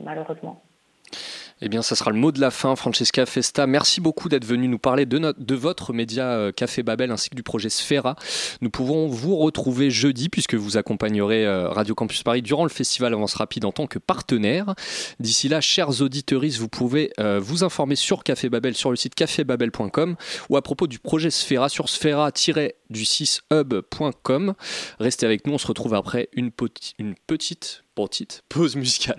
[0.00, 0.62] malheureusement.
[1.60, 3.66] Eh bien, ça sera le mot de la fin, Francesca Festa.
[3.66, 7.42] Merci beaucoup d'être venue nous parler de, votre média euh, Café Babel ainsi que du
[7.42, 8.16] projet Sfera.
[8.60, 13.14] Nous pouvons vous retrouver jeudi puisque vous accompagnerez euh, Radio Campus Paris durant le festival
[13.14, 14.74] Avance Rapide en tant que partenaire.
[15.20, 19.14] D'ici là, chers auditeurs, vous pouvez euh, vous informer sur Café Babel sur le site
[19.14, 20.16] cafébabel.com
[20.48, 24.54] ou à propos du projet Sfera sur sfera-du6hub.com.
[24.98, 26.50] Restez avec nous, on se retrouve après une,
[26.98, 29.18] une petite, petite pause musicale.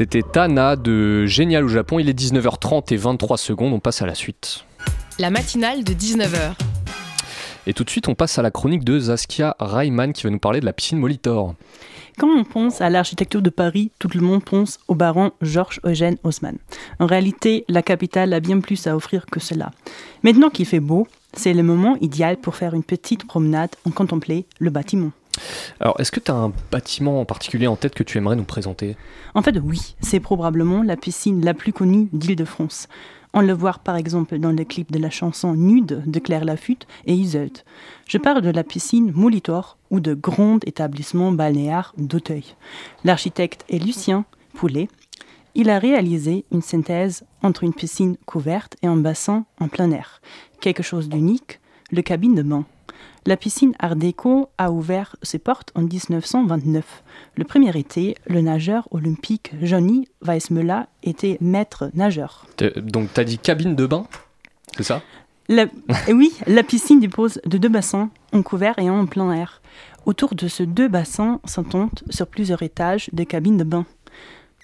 [0.00, 1.98] C'était Tana de Génial au Japon.
[1.98, 3.74] Il est 19h30 et 23 secondes.
[3.74, 4.64] On passe à la suite.
[5.18, 6.54] La matinale de 19h.
[7.66, 10.38] Et tout de suite, on passe à la chronique de Zaskia Reimann qui va nous
[10.38, 11.54] parler de la piscine Molitor.
[12.16, 16.16] Quand on pense à l'architecture de Paris, tout le monde pense au baron Georges Eugène
[16.24, 16.56] Haussmann.
[16.98, 19.70] En réalité, la capitale a bien plus à offrir que cela.
[20.22, 24.46] Maintenant qu'il fait beau, c'est le moment idéal pour faire une petite promenade en contempler
[24.60, 25.10] le bâtiment.
[25.80, 28.44] Alors, est-ce que tu as un bâtiment en particulier en tête que tu aimerais nous
[28.44, 28.96] présenter?
[29.34, 32.88] En fait, oui, c'est probablement la piscine la plus connue d'Île-de-France.
[33.32, 36.88] On le voit par exemple dans le clip de la chanson Nude de Claire Lafute
[37.06, 37.62] et Iseult.
[38.08, 42.56] Je parle de la piscine Molitor ou de grand établissement balnéaire d'Auteuil.
[43.04, 44.88] L'architecte est Lucien Poulet.
[45.54, 50.20] Il a réalisé une synthèse entre une piscine couverte et un bassin en plein air.
[50.60, 51.60] Quelque chose d'unique,
[51.92, 52.64] le cabine de bain.
[53.26, 57.02] La piscine Art déco a ouvert ses portes en 1929.
[57.36, 62.46] Le premier été, le nageur olympique Johnny Weissmuller était maître nageur.
[62.76, 64.06] Donc, tu as dit cabine de bain
[64.76, 65.02] C'est ça?
[66.08, 69.60] Oui, la piscine dispose de deux bassins, en couvert et en plein air.
[70.06, 73.84] Autour de ces deux bassins s'entendent sur plusieurs étages des cabines de bain.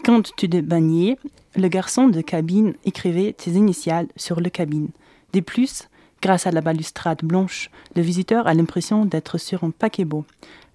[0.04, 1.18] Quand tu te baignais,
[1.56, 4.88] le garçon de cabine écrivait tes initiales sur le cabine.
[5.32, 5.88] De plus,
[6.26, 10.24] Grâce à la balustrade blanche, le visiteur a l'impression d'être sur un paquebot,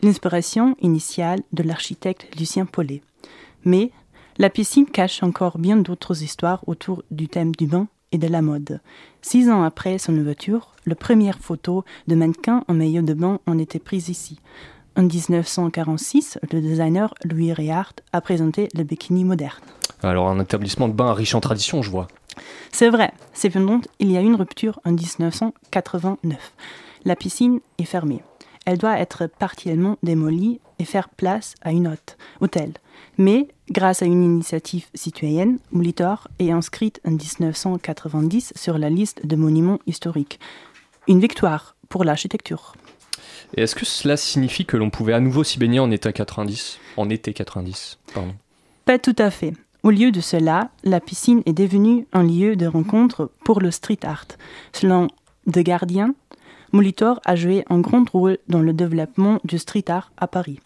[0.01, 3.01] l'inspiration initiale de l'architecte Lucien Paulet.
[3.65, 3.91] Mais
[4.37, 8.41] la piscine cache encore bien d'autres histoires autour du thème du bain et de la
[8.41, 8.79] mode.
[9.21, 13.57] Six ans après son ouverture, la première photo de mannequin en maillot de bain en
[13.57, 14.39] était prise ici.
[14.95, 19.59] En 1946, le designer Louis Réard a présenté le bikini moderne.
[20.01, 22.07] Alors un établissement de bain riche en tradition, je vois.
[22.71, 26.53] C'est vrai, cependant, il y a eu une rupture en 1989.
[27.05, 28.21] La piscine est fermée.
[28.65, 32.73] Elle doit être partiellement démolie et faire place à une autre, hôtel.
[33.17, 39.35] Mais, grâce à une initiative citoyenne, Molitor est inscrite en 1990 sur la liste de
[39.35, 40.39] monuments historiques.
[41.07, 42.75] Une victoire pour l'architecture.
[43.55, 46.79] Et est-ce que cela signifie que l'on pouvait à nouveau s'y baigner en été 90
[46.97, 48.35] En été 90, pardon.
[48.85, 49.53] Pas tout à fait.
[49.83, 53.99] Au lieu de cela, la piscine est devenue un lieu de rencontre pour le street
[54.03, 54.27] art.
[54.73, 55.07] Selon
[55.51, 56.11] The Guardian,
[56.71, 60.59] Molitor a joué un grand rôle dans le développement du street art à Paris.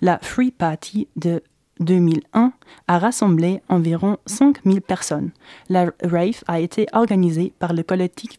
[0.00, 1.42] La Free Party de
[1.80, 2.54] 2001
[2.88, 5.32] a rassemblé environ 5000 personnes.
[5.68, 8.30] La rave a été organisée par le collectif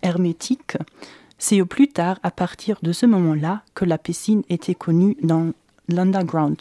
[0.00, 0.78] Hermétique.
[1.36, 5.52] C'est au plus tard, à partir de ce moment-là, que la piscine était connue dans
[5.88, 6.56] l'underground.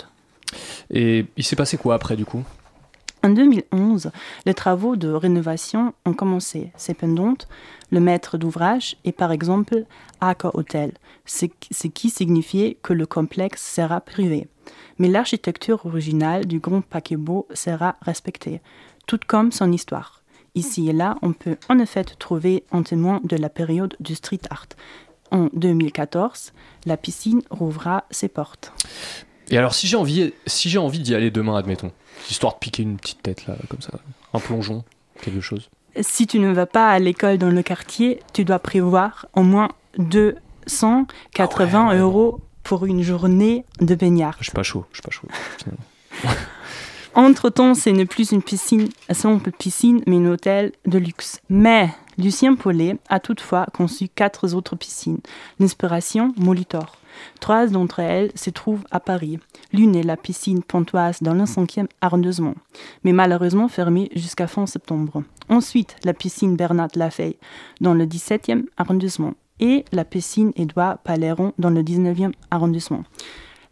[0.90, 2.44] Et il s'est passé quoi après du coup?
[3.24, 4.12] En 2011,
[4.46, 6.72] les travaux de rénovation ont commencé.
[6.76, 7.36] Cependant,
[7.92, 9.86] le maître d'ouvrage est par exemple
[10.22, 10.94] Aka Hotel,
[11.26, 11.46] ce
[11.88, 14.48] qui signifiait que le complexe sera privé.
[14.98, 18.62] Mais l'architecture originale du grand paquebot sera respectée,
[19.06, 20.22] tout comme son histoire.
[20.56, 24.42] Ici et là, on peut en effet trouver un témoin de la période du street
[24.50, 24.68] art.
[25.32, 26.54] En 2014,
[26.86, 28.74] la piscine rouvra ses portes.
[29.50, 31.92] Et alors, si j'ai envie, si j'ai envie d'y aller demain, admettons,
[32.30, 33.92] histoire de piquer une petite tête là, comme ça,
[34.34, 34.84] un plongeon,
[35.22, 35.70] quelque chose.
[36.00, 39.70] Si tu ne vas pas à l'école dans le quartier, tu dois prévoir au moins
[39.98, 44.38] 280 ah euros pour une journée de baignard.
[44.40, 45.28] Je suis pas chaud, je suis pas chaud.
[47.14, 51.42] Entre-temps, ce n'est plus une piscine, simple piscine, mais un hôtel de luxe.
[51.50, 55.20] Mais Lucien Paulet a toutefois conçu quatre autres piscines.
[55.60, 57.01] L'inspiration Molitor.
[57.40, 59.40] Trois d'entre elles se trouvent à Paris.
[59.74, 62.56] L'une est la piscine Pontoise dans le 5e arrondissement,
[63.04, 65.24] mais malheureusement fermée jusqu'à fin septembre.
[65.50, 67.38] Ensuite, la piscine Bernard Lafay
[67.82, 73.04] dans le 17e arrondissement et la piscine Édouard Paléron dans le 19e arrondissement.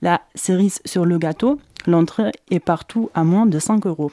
[0.02, 4.12] La cerise sur le gâteau, l'entrée est partout à moins de 5 euros.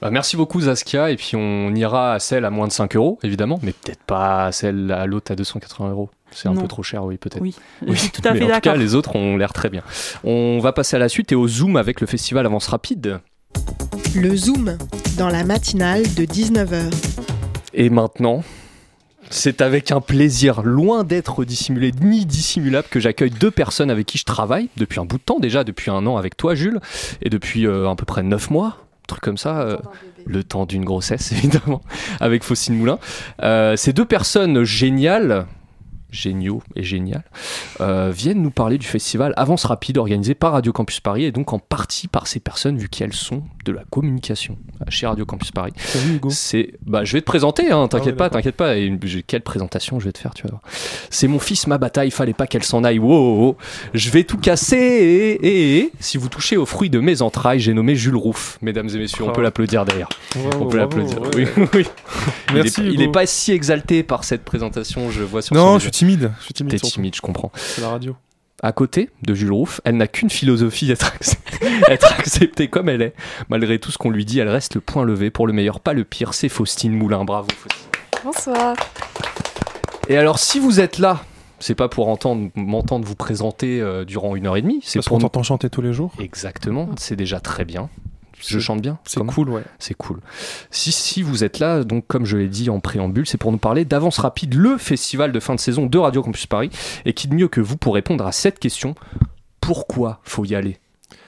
[0.00, 3.18] Bah, merci beaucoup Zaskia, et puis on ira à celle à moins de 5 euros,
[3.22, 6.10] évidemment, mais peut-être pas à celle à l'autre à 280 euros.
[6.30, 7.40] C'est un peu trop cher, oui, peut-être.
[7.40, 7.54] Oui,
[7.86, 8.10] oui.
[8.12, 8.54] tout à fait d'accord.
[8.54, 9.82] En tout cas, les autres ont l'air très bien.
[10.24, 13.20] On va passer à la suite et au Zoom avec le festival Avance Rapide.
[14.14, 14.76] Le Zoom,
[15.16, 16.92] dans la matinale de 19h.
[17.74, 18.42] Et maintenant,
[19.30, 24.18] c'est avec un plaisir loin d'être dissimulé ni dissimulable que j'accueille deux personnes avec qui
[24.18, 26.80] je travaille depuis un bout de temps déjà, depuis un an avec toi Jules,
[27.22, 29.78] et depuis euh, à peu près neuf mois, un truc comme ça, euh,
[30.26, 31.82] le temps d'une grossesse évidemment,
[32.20, 32.98] avec Faucine Moulin.
[33.42, 35.46] Euh, ces deux personnes géniales,
[36.10, 37.24] géniaux et génial,
[37.80, 41.52] euh, viennent nous parler du festival Avance Rapide organisé par Radio Campus Paris et donc
[41.52, 44.56] en partie par ces personnes vu qu'elles sont de la communication
[44.88, 45.72] chez Radio Campus Paris.
[45.76, 46.30] Salut Hugo.
[46.30, 48.76] C'est, bah, je vais te présenter, hein, t'inquiète Ah pas, t'inquiète pas.
[48.78, 48.96] Et
[49.26, 50.62] quelle présentation je vais te faire, tu vas voir.
[51.10, 52.98] C'est mon fils, ma bataille, fallait pas qu'elle s'en aille.
[52.98, 53.56] Wow, wow, wow.
[53.94, 54.76] je vais tout casser.
[54.76, 58.58] Et, et- et si vous touchez aux fruits de mes entrailles, j'ai nommé Jules Rouff,
[58.62, 59.24] mesdames et messieurs.
[59.24, 59.32] On Oh.
[59.32, 60.08] peut l'applaudir d'ailleurs.
[60.60, 61.20] On peut l'applaudir.
[61.20, 61.28] ouais.
[61.56, 61.86] Oui, oui.
[62.50, 65.60] Il Merci, est- il est pas si exalté par cette présentation, je vois sur son
[65.62, 66.30] Non, je suis timide.
[66.40, 66.72] Je suis timide.
[66.72, 67.50] T'es timide, je comprends.
[67.56, 68.14] C'est la radio.
[68.62, 71.38] À côté de Jules Rouff, elle n'a qu'une philosophie être, accep-
[71.90, 73.14] être acceptée comme elle est.
[73.50, 75.92] Malgré tout ce qu'on lui dit, elle reste le point levé pour le meilleur, pas
[75.92, 76.32] le pire.
[76.34, 77.24] C'est Faustine Moulin.
[77.24, 77.86] Bravo, Faustine.
[78.24, 78.74] Bonsoir.
[80.08, 81.22] Et alors, si vous êtes là
[81.58, 84.80] C'est pas pour entendre m'entendre vous présenter euh, durant une heure et demie.
[84.82, 86.12] C'est Parce pour qu'on nous- t'entend chanter tous les jours.
[86.18, 86.88] Exactement.
[86.98, 87.88] C'est déjà très bien.
[88.48, 88.98] Je chante bien.
[89.04, 89.62] C'est cool, ouais.
[89.78, 90.20] C'est cool.
[90.70, 93.58] Si, si vous êtes là, donc comme je l'ai dit en préambule, c'est pour nous
[93.58, 96.70] parler d'Avance Rapide, le festival de fin de saison de Radio Campus Paris.
[97.04, 98.94] Et qui de mieux que vous pour répondre à cette question
[99.60, 100.78] pourquoi faut y aller?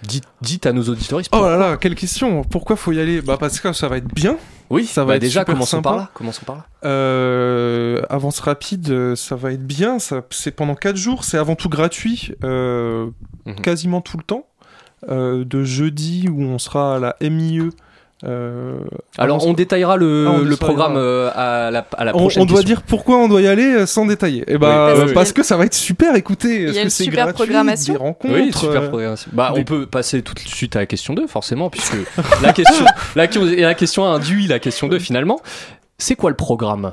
[0.02, 1.20] Dites, dites à nos auditeurs.
[1.32, 3.20] Oh là là, quelle question Pourquoi faut y aller?
[3.20, 4.36] Bah parce que ça va être bien.
[4.70, 5.88] oui, ça va bah être déjà, super commençons sympa.
[5.90, 6.10] par là.
[6.14, 6.66] Commençons par là.
[6.84, 9.98] Euh, avance rapide, euh, ça va être bien.
[10.30, 11.24] C'est pendant 4 jours.
[11.24, 13.08] C'est avant tout gratuit, euh,
[13.46, 13.56] Mhm.
[13.56, 14.46] quasiment tout le temps.
[15.08, 17.70] Euh, de jeudi où on sera à la MIE.
[18.24, 18.78] euh,
[19.16, 20.56] Alors, on détaillera le, Ah, on le détaillera.
[20.66, 22.74] programme euh, à la, à la on, prochaine on doit question.
[22.74, 24.42] dire pourquoi on doit y aller sans détailler.
[24.48, 26.16] Et bah, Oui, euh, parce parce, que- ça va être super.
[26.16, 27.92] Écoutez, Il y a une super gratuit, programmation.
[27.94, 28.34] des rencontres.
[28.34, 29.30] Oui, super programmation.
[29.32, 31.94] Bah, des- on peut passer tout de suite à la question 2, forcément, puisque
[32.42, 32.84] la question,
[33.14, 35.38] la, la question induit la question 2 finalement.
[35.96, 36.92] C'est quoi le programme?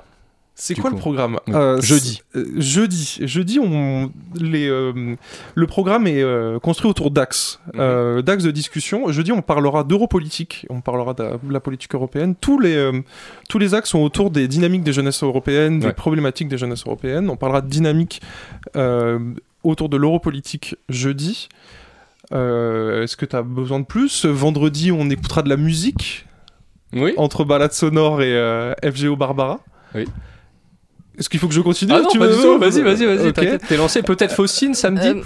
[0.58, 0.96] C'est quoi coup.
[0.96, 1.54] le programme Oui.
[1.54, 2.22] Euh, Jeudi.
[2.38, 3.18] euh, jeudi.
[3.24, 5.16] Jeudi, on, les, euh,
[5.54, 7.60] le programme est euh, construit autour d'axes.
[7.74, 8.22] Mhm.
[8.22, 9.12] D'axes de discussion.
[9.12, 12.36] Jeudi, on parlera d'europolitique, on parlera de la, de la politique européenne.
[12.40, 12.90] Tous les,
[13.50, 15.94] tous les axes sont autour des dynamiques des jeunesses européennes, des Ouais.
[15.94, 17.30] problématiques des jeunesses européennes.
[17.30, 18.22] On parlera de dynamique
[19.64, 21.50] autour de l'europolitique jeudi.
[22.32, 24.26] Est-ce que tu as besoin de plus?
[24.26, 26.26] Vendredi, on écoutera de la musique
[26.94, 27.14] Oui.
[27.18, 29.60] entre balade sonore et FGO Barbara.
[29.94, 30.06] Oui.
[31.18, 32.58] Est-ce qu'il faut que je continue Ah non, Tu pas veux- du tout.
[32.60, 33.34] Vas-y, vas-y, vas-y.
[33.34, 34.02] T'inquiète, t'es lancé.
[34.02, 35.08] Peut-être Faucine samedi.
[35.08, 35.24] Euh,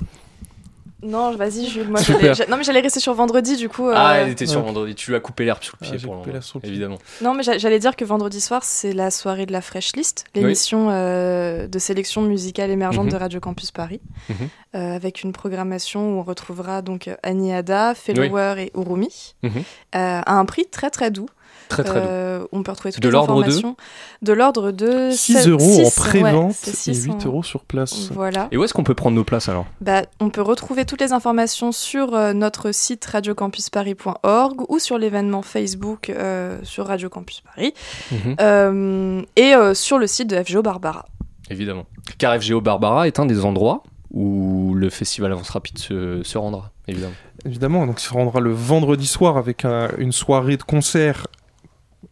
[1.01, 1.87] non, vas-y, Jules.
[1.87, 2.01] Moi,
[2.49, 3.87] non, mais j'allais rester sur vendredi, du coup.
[3.87, 4.95] euh, Ah, elle était sur vendredi.
[4.95, 6.69] Tu lui as coupé l'herbe sous le Ah, pied pour le coupé le pied.
[6.69, 6.99] évidemment.
[7.21, 10.25] Non, mais j'a- j'allais dire que vendredi soir, c'est la soirée de la Fresh List,
[10.35, 10.41] Oui.
[10.41, 13.11] l'émission euh, de sélection musicale émergente Mhm.
[13.13, 14.35] de Radio Campus Paris, Mhm.
[14.75, 19.51] euh, avec une programmation où on retrouvera donc euh, Annie Ada, Fellower et Urumi, Mhm.
[19.59, 19.61] euh,
[19.93, 21.29] à un prix très très doux.
[21.69, 22.07] Très très doux.
[22.07, 23.77] Euh, on peut retrouver toutes De les informations.
[24.21, 27.63] De l'ordre de 6 sept- euros en pré-vente ouais, et 6 8 en- euros sur
[27.63, 28.09] place.
[28.11, 28.47] Voilà.
[28.51, 31.13] Et où est-ce qu'on peut prendre nos places alors Bah, on peut retrouver toutes les
[31.13, 37.73] informations sur euh, notre site radiocampusparis.org ou sur l'événement Facebook euh, sur Radio Campus Paris
[38.11, 38.35] Mhm.
[38.41, 41.05] euh, et euh, sur le site de FGO Barbara.
[41.49, 41.85] Évidemment.
[42.17, 46.71] Car FGO Barbara est un des endroits où le festival Avance Rapide se, se rendra,
[46.87, 47.13] évidemment.
[47.45, 51.27] Évidemment, donc il se rendra le vendredi soir avec un- une soirée de concert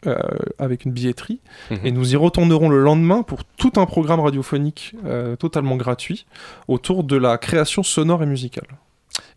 [0.06, 0.16] euh,
[0.58, 1.40] avec une billetterie.
[1.70, 1.78] Mhm.
[1.84, 6.26] Et nous y retournerons le lendemain pour tout un programme radiophonique euh, totalement gratuit
[6.68, 8.68] autour de la création sonore et musicale.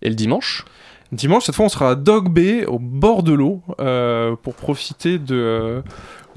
[0.02, 0.66] Et le dimanche?
[1.12, 5.20] Dimanche, cette fois, on sera à Dog Bay, au bord de l'eau, euh, pour profiter
[5.20, 5.82] de, euh,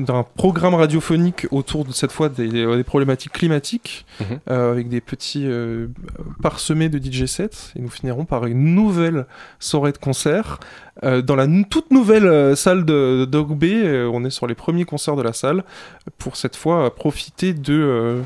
[0.00, 4.40] d'un programme radiophonique autour de cette fois des, des problématiques climatiques, Mhm.
[4.50, 5.86] euh, avec des petits euh,
[6.42, 7.72] parsemés de DJ sets.
[7.76, 9.26] Et nous finirons par une nouvelle
[9.60, 10.58] soirée de concert
[11.04, 13.74] euh, dans la toute nouvelle euh, salle de, de Dog Bay.
[13.84, 15.62] Euh, on est sur les premiers concerts de la salle
[16.18, 18.20] pour cette fois euh, profiter de euh,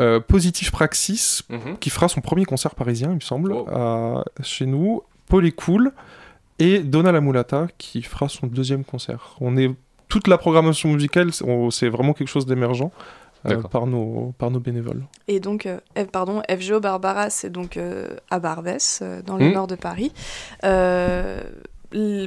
[0.00, 1.42] euh, Positive Praxis
[1.80, 3.66] qui fera son premier concert parisien, il me semble, Oh.
[3.70, 5.02] à- chez nous.
[5.32, 5.92] Paul est cool
[6.58, 9.34] et Donna la Mulata qui fera son deuxième concert.
[9.40, 9.70] On est
[10.08, 11.30] toute la programmation musicale,
[11.70, 12.90] c'est vraiment quelque chose d'émergent
[13.46, 15.02] euh, par nos par nos bénévoles.
[15.28, 15.78] Et donc, euh,
[16.12, 19.54] pardon, FGO Barbara, c'est donc euh, à Barbès, euh, dans le Mhm.
[19.54, 20.12] nord de Paris.
[20.64, 21.40] Euh,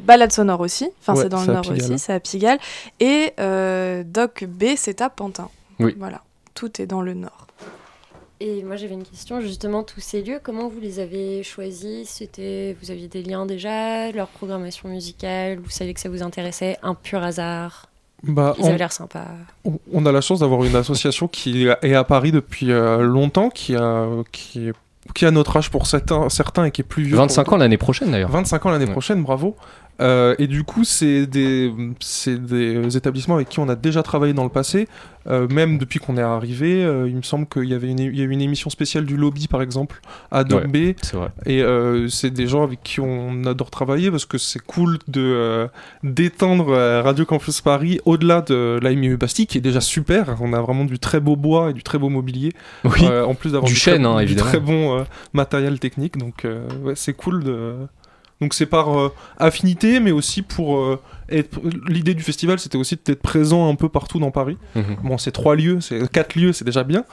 [0.04, 1.78] Balade sonore aussi, enfin Ouais, c'est dans le nord Pigalle.
[1.92, 2.60] aussi, c'est à Pigalle.
[3.00, 5.50] Et euh, Doc B, c'est à Pantin.
[5.80, 5.96] Oui.
[6.00, 6.22] Voilà,
[6.56, 7.48] tout est dans le nord.
[8.48, 12.08] Et moi j'avais une question justement tous ces lieux comment vous les avez choisis?
[12.08, 16.78] C'était vous aviez des liens déjà leur programmation musicale vous savez que ça vous intéressait
[16.84, 17.88] un pur hasard?
[18.22, 19.26] Bah, ils on, avaient l'air sympas
[19.92, 23.76] on- a la chance d'avoir une association qui est à Paris depuis euh, longtemps, qui
[23.76, 24.74] a qui est
[25.14, 27.16] qui a notre âge pour certains, certains et qui est plus vieux.
[27.16, 28.32] 25 pour- ans l'année prochaine d'ailleurs.
[28.32, 28.92] 25 ans l'année Ouais.
[28.92, 29.56] prochaine, bravo.
[30.02, 31.72] Euh, et du coup, c'est des,
[32.96, 34.88] établissements avec qui on a déjà travaillé dans le passé,
[35.28, 36.84] euh, même depuis qu'on est arrivé.
[36.84, 39.06] euh, il me semble qu'il y avait une, il y a eu une émission spéciale
[39.06, 40.44] du lobby, par exemple, à.
[41.02, 41.30] C'est vrai.
[41.46, 41.64] Et
[42.10, 45.68] c'est des gens avec qui on adore travailler parce que c'est cool de
[46.04, 46.74] d'étendre
[47.04, 50.36] Radio Campus Paris au-delà de l'AMU Bastille, qui est déjà super.
[50.42, 52.52] On a vraiment du très beau bois et du très beau mobilier.
[52.84, 53.08] Oui.
[53.08, 56.18] En plus d'avoir Du très- chêne, hein, du très bon matériel technique.
[56.18, 56.46] Donc
[56.84, 57.76] ouais, c'est cool de.
[58.42, 61.60] Donc c'est par euh, affinité, mais aussi pour euh, être.
[61.88, 64.58] L'idée du festival, c'était aussi d'être présent un peu partout dans Paris.
[64.76, 64.98] Mhm.
[65.04, 67.06] Bon, c'est trois lieux, c'est quatre lieux, c'est déjà bien.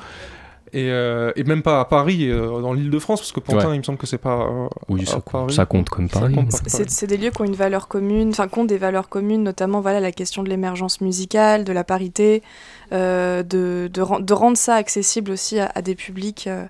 [0.74, 3.74] Et, euh, et même pas à Paris, euh, dans l'Île-de-France, parce que Pantin, Ouais.
[3.76, 4.40] il me semble que c'est pas.
[4.48, 5.52] euh, Oui, ça compte, Paris.
[5.52, 6.38] ça compte comme Ça Paris.
[6.88, 9.82] C'est des lieux qui ont une valeur commune, enfin qui ont des valeurs communes, notamment
[9.82, 12.42] voilà la question de l'émergence musicale, de la parité,
[12.92, 16.64] euh, de, de, ren- de rendre ça accessible aussi à, à des publics, euh,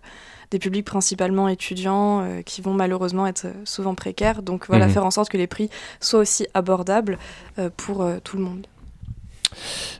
[0.52, 4.42] des publics principalement étudiants euh, qui vont malheureusement être euh, souvent précaires.
[4.42, 4.92] Donc voilà, Mhm.
[4.92, 7.18] faire en sorte que les prix soient aussi abordables
[7.58, 8.66] euh, pour tout le monde.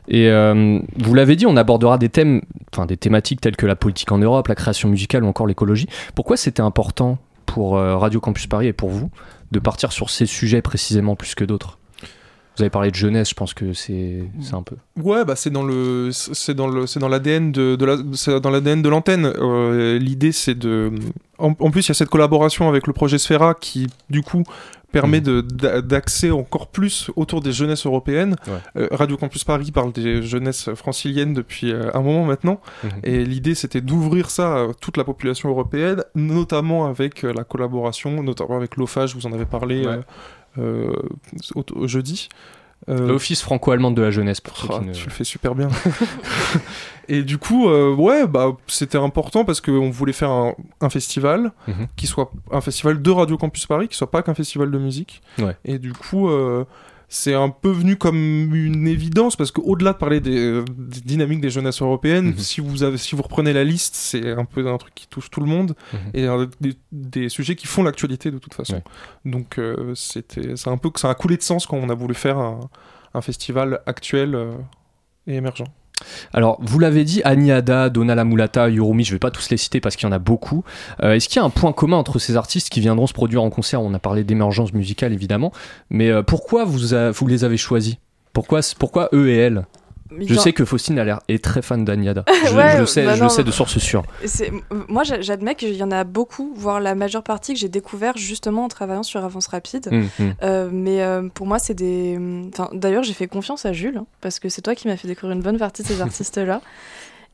[0.07, 2.41] Et euh, vous l'avez dit, on abordera des thèmes,
[2.71, 5.87] enfin des thématiques telles que la politique en Europe, la création musicale ou encore l'écologie.
[6.15, 9.09] Pourquoi c'était important pour Radio Campus Paris et pour vous
[9.51, 11.77] de partir sur ces sujets précisément plus que d'autres?
[12.55, 14.75] Vous avez parlé de jeunesse, je pense que c'est un peu.
[15.01, 18.39] Ouais, bah c'est dans le c'est dans le c'est dans l'ADN de, de la c'est
[18.39, 19.25] dans l'ADN de l'antenne.
[19.25, 20.91] Euh, L'idée c'est de
[21.39, 24.43] en, en plus il y a cette collaboration avec le projet Sfera qui du coup
[24.91, 28.35] permet d'axer encore plus autour des jeunesses européennes.
[28.45, 28.83] Ouais.
[28.83, 32.61] Euh, Radio Campus Paris parle des jeunesses franciliennes depuis euh, un moment maintenant.
[32.83, 32.89] Mhm.
[33.03, 38.55] Et l'idée, c'était d'ouvrir ça à toute la population européenne, notamment avec la collaboration, notamment
[38.55, 39.99] avec l'OFAGE, vous en avez parlé Ouais.
[40.57, 40.93] Euh,
[41.55, 42.29] au, au jeudi.
[42.89, 44.93] Euh, L'Office franco-allemande de la jeunesse, pour ceux ah, qui ne...
[44.93, 45.69] Tu le fais super bien.
[47.07, 51.51] et du coup, euh, ouais, bah, c'était important parce qu'on voulait faire un, un festival
[51.67, 51.87] Mhm.
[51.95, 55.21] qui soit un festival de Radio Campus Paris, qui soit pas qu'un festival de musique.
[55.39, 55.55] Ouais.
[55.63, 56.65] Et du coup, euh,
[57.09, 61.41] c'est un peu venu comme une évidence parce qu'au-delà de parler des, euh, des dynamiques
[61.41, 62.37] des jeunesses européennes, Mhm.
[62.39, 65.29] si, vous avez, si vous reprenez la liste, c'est un peu un truc qui touche
[65.29, 65.99] tout le monde Mhm.
[66.13, 66.27] et
[66.59, 68.75] des, des sujets qui font l'actualité de toute façon.
[68.75, 68.83] Ouais.
[69.31, 71.95] Donc, euh, c'était, c'est un peu que ça a coulé de sens quand on a
[71.95, 72.59] voulu faire un,
[73.13, 74.51] un festival actuel euh,
[75.27, 75.65] et émergent.
[76.33, 79.79] Alors, vous l'avez dit, Aniada, Donna La Mulata, Yurumi, je vais pas tous les citer
[79.79, 80.63] parce qu'il y en a beaucoup.
[81.01, 83.43] Euh, Est-ce qu'il y a un point commun entre ces artistes qui viendront se produire
[83.43, 83.81] en concert?
[83.81, 85.51] On a parlé d'émergence musicale évidemment,
[85.89, 87.95] mais euh, pourquoi vous, les avez choisis?
[88.33, 89.65] Pourquoi, eux et elles?
[90.19, 92.23] Je sais que Faustine a l'air est très fan d'Aniada.
[92.45, 94.03] Je, Ouais, je le sais, bah je non, sais de bah- source sûre.
[94.87, 98.17] Moi, j'a- j'admets qu'il y en a beaucoup, voire la majeure partie que j'ai découvert
[98.17, 99.87] justement en travaillant sur Avance Rapide.
[99.91, 100.33] Hum, hum.
[100.43, 102.19] Euh, mais euh, pour moi, c'est des.
[102.53, 105.07] Enfin, d'ailleurs, j'ai fait confiance à Jules hein, parce que c'est toi qui m'as fait
[105.07, 106.61] découvrir une bonne partie de ces artistes-là.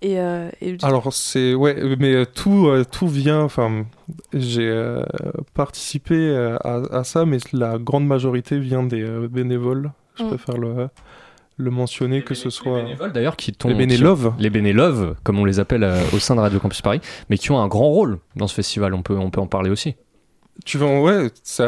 [0.02, 3.42] Et, euh, et Alors c'est ouais, mais tout euh, tout vient.
[3.42, 3.86] Enfin,
[4.34, 5.04] j'ai euh,
[5.54, 9.92] participé euh, à, à ça, mais la grande majorité vient des euh, bénévoles.
[10.18, 10.28] Je Mm.
[10.28, 10.88] préfère le
[11.60, 13.72] le mentionner que ce soit Les bénévoles d'ailleurs qui tombent.
[13.72, 14.34] les bénéloves.
[14.39, 17.51] les bénéloves, comme on les appelle euh, au sein de Radio Campus Paris, mais qui
[17.51, 18.93] ont un grand rôle dans ce festival.
[18.93, 19.95] On peut, on peut en parler aussi.
[20.66, 21.66] Tu vas en- ouais, ça.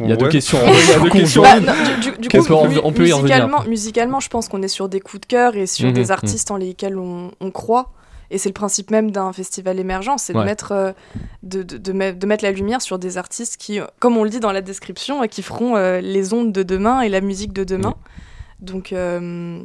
[0.00, 0.58] Il y a deux questions.
[0.66, 1.42] Il y a deux questions.
[1.42, 4.62] Bah, non, du, du- du Qu'est-ce coup, on peut y revenir musicalement, je pense qu'on
[4.62, 6.10] est sur des coups de cœur et sur Mhm, des mhm.
[6.10, 7.92] artistes en lesquels on, on croit.
[8.30, 10.40] Et c'est le principe même d'un festival émergent, c'est Ouais.
[10.40, 10.92] de, mettre, euh,
[11.42, 14.30] de, de, de met- de mettre la lumière sur des artistes qui, comme on le
[14.30, 17.52] dit dans la description, euh, qui feront euh, les ondes de demain et la musique
[17.52, 17.94] de demain.
[18.60, 19.62] Donc, euh,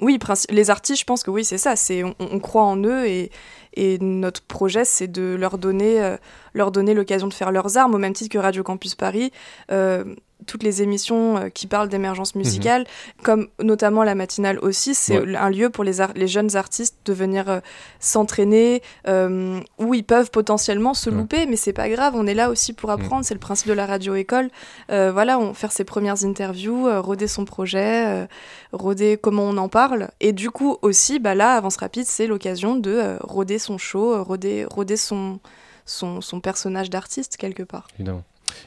[0.00, 0.18] oui,
[0.50, 1.76] les artistes, je pense que oui, c'est ça.
[1.76, 3.30] C'est on, croit en eux et,
[3.74, 6.16] et notre projet, c'est de leur donner, euh,
[6.52, 9.32] leur donner l'occasion de faire leurs armes, au même titre que Radio Campus Paris.
[9.70, 10.04] Euh,
[10.46, 12.86] toutes les émissions euh, qui parlent d'émergence musicale,
[13.22, 15.36] comme notamment la matinale aussi, c'est Ouais.
[15.36, 15.94] un lieu pour les,
[16.26, 17.60] jeunes artistes de venir euh,
[18.00, 21.16] s'entraîner, euh, où ils peuvent potentiellement se Ouais.
[21.16, 23.72] louper, mais c'est pas grave, on est là aussi pour apprendre, c'est le principe de
[23.72, 24.50] la radio-école.
[24.90, 28.26] Euh, voilà, on faire ses premières interviews, roder son projet,
[28.72, 30.10] roder comment on en parle.
[30.20, 34.66] Et du coup aussi, bah là, Avance Rapide, c'est l'occasion de roder son show, roder,
[34.68, 35.38] roder son,
[35.86, 37.86] son, son personnage d'artiste quelque part.
[37.98, 38.22] Évidemment.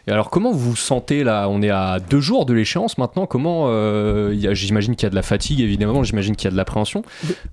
[0.08, 1.48] Et alors, comment vous vous sentez là?
[1.50, 3.26] On est à deux jours de l'échéance maintenant.
[3.26, 6.04] Comment euh, J'imagine qu'il y a de la fatigue, évidemment.
[6.04, 7.04] J'imagine qu'il y a de l'appréhension.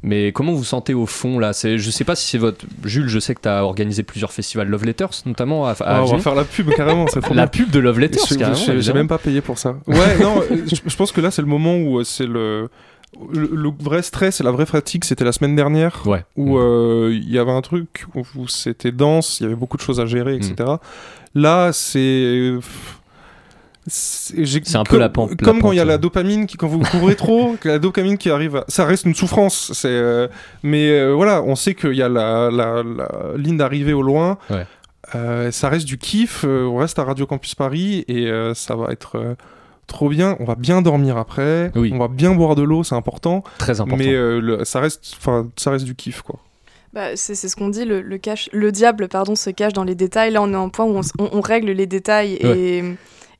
[0.02, 1.52] Mais comment vous vous sentez au fond là?
[1.52, 3.08] Je sais pas si c'est votre Jules.
[3.08, 6.06] Je sais que tu as organisé plusieurs festivals Love Letters, notamment à, à Ah, on
[6.06, 8.22] va faire la pub carrément, trop la pub de Love Letters.
[8.38, 9.74] Carrément, J'ai même pas payé pour ça.
[9.86, 12.68] Ouais, non, je, je pense que là c'est le moment où euh, c'est le,
[13.32, 15.04] le le vrai stress et la vraie fatigue.
[15.04, 16.24] C'était la semaine dernière Ouais.
[16.36, 16.60] où Mm.
[16.60, 20.00] euh, il y avait un truc où, c'était dense, il y avait beaucoup de choses
[20.00, 20.54] à gérer, etc.
[21.34, 22.54] Là, c'est
[23.86, 26.66] c'est un peu la pente- la Comme quand il y a la dopamine qui, quand
[26.68, 29.72] vous couvrez trop, que la dopamine qui arrive, à- ça reste une souffrance.
[29.74, 30.26] C'est, euh,
[30.62, 34.38] mais euh, voilà, on sait qu'il y a la, la, la ligne d'arrivée au loin.
[34.48, 34.66] Ouais.
[35.14, 36.44] Euh, ça reste du kiff.
[36.44, 39.36] on reste à Radio Campus Paris et ça va être
[39.86, 40.34] trop bien.
[40.40, 41.70] On va bien dormir après.
[41.74, 41.90] Oui.
[41.94, 43.44] On va bien boire de l'eau, c'est important.
[43.58, 44.02] Très important.
[44.02, 46.38] Mais le- ça reste, enfin, ça reste du kiff, quoi.
[46.94, 49.94] Bah, c'est ce qu'on dit, le, le, cache, le diable pardon, se cache dans les
[49.96, 50.30] détails.
[50.32, 52.84] Là, on est en point où on, on- on règle les détails et,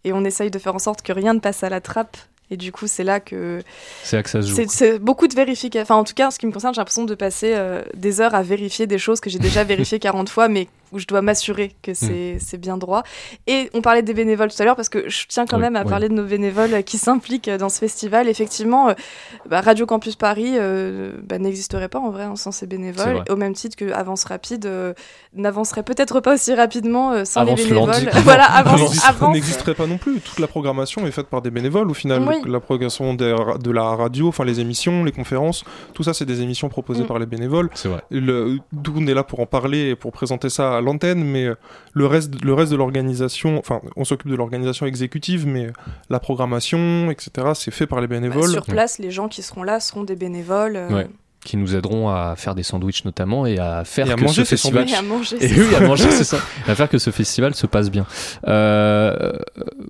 [0.05, 2.17] et on essaye de faire en sorte que rien ne passe à la trappe.
[2.51, 3.63] Et du coup, c'est là que
[4.03, 4.67] c'est que ça se joue.
[4.69, 5.83] c'est beaucoup de vérification.
[5.83, 8.21] Enfin, en tout cas, en ce qui me concerne, j'ai l'impression de passer euh, des
[8.21, 11.21] heures à vérifier des choses que j'ai déjà vérifiées 40 fois, mais où je dois
[11.21, 11.95] m'assurer que Hmm.
[11.95, 13.03] c'est c'est bien droit.
[13.47, 15.77] Et on parlait des bénévoles tout à l'heure, parce que je tiens quand Oui, même
[15.77, 15.89] à oui.
[15.91, 18.29] parler de nos bénévoles qui s'impliquent dans ce festival.
[18.29, 18.95] Effectivement, euh,
[19.49, 23.37] bah, Radio Campus Paris euh, bah, n'existerait pas en vrai hein, sans ces bénévoles, au
[23.37, 24.95] même titre que Avance Rapide euh,
[25.35, 28.11] n'avancerait peut-être pas aussi rapidement euh, sans Avance les le bénévoles.
[28.23, 29.35] voilà, avance, avance.
[29.35, 30.21] n'existerait pas non plus.
[30.21, 32.23] Toute la programmation est faite par des bénévoles au final.
[32.23, 32.37] Oui.
[32.47, 35.65] La ra- de la radio, enfin les émissions, les conférences,
[35.95, 37.07] tout ça c'est des émissions proposées Mm.
[37.07, 37.71] par les bénévoles.
[37.75, 38.03] C'est vrai.
[38.11, 41.45] Le- D'où on est là pour en parler et pour présenter ça à l'antenne, mais
[41.47, 41.55] euh,
[41.93, 45.73] le reste, le reste de l'organisation, enfin, on s'occupe de l'organisation exécutive, mais euh,
[46.11, 48.51] la programmation, etc., c'est fait par les Bah, bénévoles.
[48.51, 50.77] sur place, les gens qui seront là seront des bénévoles.
[50.77, 51.09] euh, Ouais.
[51.45, 54.45] qui nous aideront à faire des sandwichs notamment et à faire Et à que manger
[54.45, 55.37] ce festival Et à manger.
[55.41, 55.77] et c'est oui, ça.
[55.77, 56.39] à manger, c'est ça.
[56.67, 58.07] À faire que ce festival se passe bien.
[58.49, 59.33] Euh,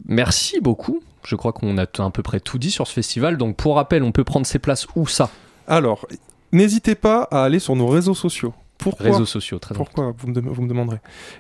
[0.07, 1.01] merci beaucoup.
[1.27, 3.37] Je crois qu'on a à peu près tout dit sur ce festival.
[3.37, 5.31] Donc, pour rappel, on peut prendre ses places où ça?
[5.69, 6.07] Alors,
[6.53, 8.53] n'hésitez pas à aller sur nos réseaux sociaux.
[8.79, 9.75] Pourquoi Réseaux sociaux, très.
[9.75, 10.99] Pourquoi vous me, dem- vous me demanderez.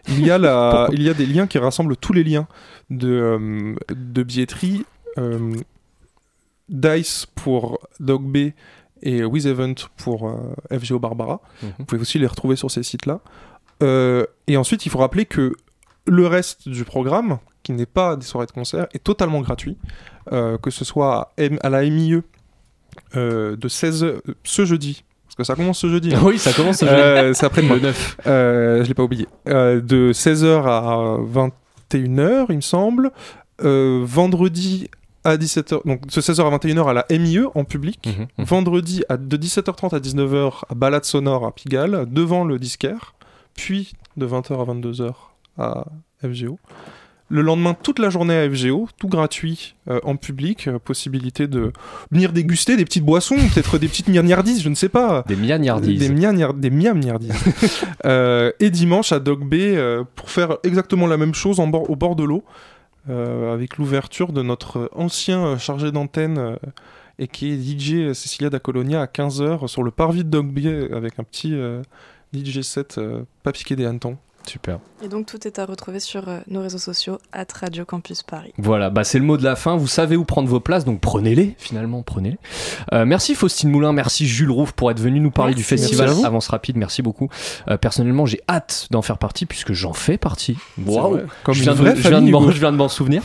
[0.08, 2.46] Il y, a la, Pourquoi il y a des liens qui rassemblent tous les liens
[2.90, 4.84] de, euh, de billetterie.
[5.18, 5.54] euh,
[6.68, 8.52] Dice pour Dog B
[9.02, 11.42] et With Event pour euh, FGO Barbara.
[11.62, 11.72] Mhm.
[11.78, 13.20] Vous pouvez aussi les retrouver sur ces sites-là.
[13.82, 15.52] Euh, et ensuite, il faut rappeler que
[16.06, 19.76] le reste du programme, qui n'est pas des soirées de concert, est totalement gratuit.
[20.30, 22.22] Que ce soit à, M- à la MIE
[23.14, 25.04] de 16h ce jeudi.
[25.36, 26.14] Parce que ça commence ce jeudi.
[26.14, 26.20] hein.
[26.22, 27.74] Oui, ça commence ce Euh, c'est après-demain.
[27.74, 28.16] le 9.
[28.26, 29.26] Euh, je l'ai pas oublié.
[29.48, 31.18] Euh, de 16h à
[31.90, 33.10] 21h, il me semble.
[33.64, 34.88] Euh, vendredi
[35.24, 38.06] à 17h, donc de 16h à 21h à la MIE en public.
[38.06, 38.44] Mhm, mhm.
[38.44, 43.14] Vendredi à, de 17h30 à 19h à Balade Sonore à Pigalle, devant le disquaire.
[43.54, 45.12] Puis de 20h à 22h
[45.58, 45.84] à
[46.22, 46.58] FGO.
[47.30, 50.68] Le lendemain, toute la journée à FGO, tout gratuit euh, en public.
[50.68, 51.72] euh, possibilité de
[52.10, 55.24] venir déguster des petites boissons, peut-être des petites mignardises, je ne sais pas.
[55.26, 55.98] Des miagnardises.
[55.98, 57.32] Des, miagnard- des miamiardises.
[58.06, 59.78] Euh, et dimanche à Dog Bay
[60.14, 62.44] pour faire exactement la même chose en bord, au bord de l'eau,
[63.08, 66.56] avec l'ouverture de notre ancien chargé d'antenne
[67.18, 70.90] et qui est DJ Cecilia da Colonia à 15h sur le parvis de Dog Bay
[70.92, 71.80] avec un petit euh,
[72.34, 74.18] DJ set euh, pas piqué des hannetons.
[74.46, 74.78] Super.
[75.02, 78.52] Et donc tout est à retrouver sur euh, nos réseaux sociaux, at Radio Campus Paris.
[78.58, 79.76] Voilà, bah c'est le mot de la fin.
[79.76, 82.38] Vous savez où prendre vos places, donc prenez-les, finalement, prenez-les.
[82.92, 85.74] Euh, merci Faustine Moulin, merci Jules Rouff pour être venu nous parler Merci.
[85.74, 86.10] du festival.
[86.24, 87.28] Avance Rapide, merci beaucoup.
[87.68, 90.56] Euh, personnellement, j'ai hâte d'en faire partie puisque j'en fais partie.
[90.86, 91.20] Waouh!
[91.42, 92.32] Comme je une viens, de, vraie je viens de famille.
[92.32, 92.50] m'en- Hugo.
[92.52, 93.22] je viens de m'en souvenir.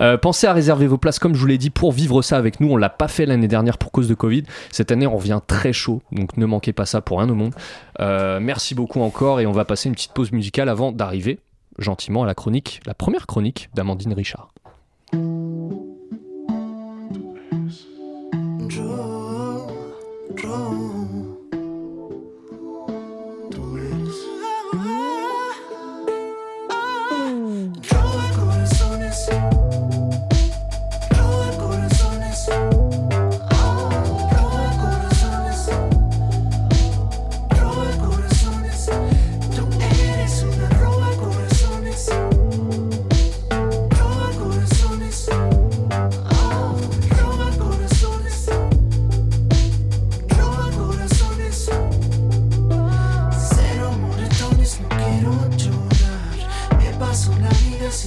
[0.00, 2.60] Euh, pensez à réserver vos places, comme je vous l'ai dit, pour vivre ça avec
[2.60, 2.68] nous.
[2.72, 4.44] On l'a pas fait l'année dernière pour cause de Covid.
[4.72, 7.54] Cette année, on revient très chaud, donc ne manquez pas ça pour rien au monde.
[8.00, 11.38] Euh, merci beaucoup encore et on va passer une petite pause musicale avant d'arriver
[11.78, 14.52] gentiment à la chronique, la première chronique d'Amandine Richard.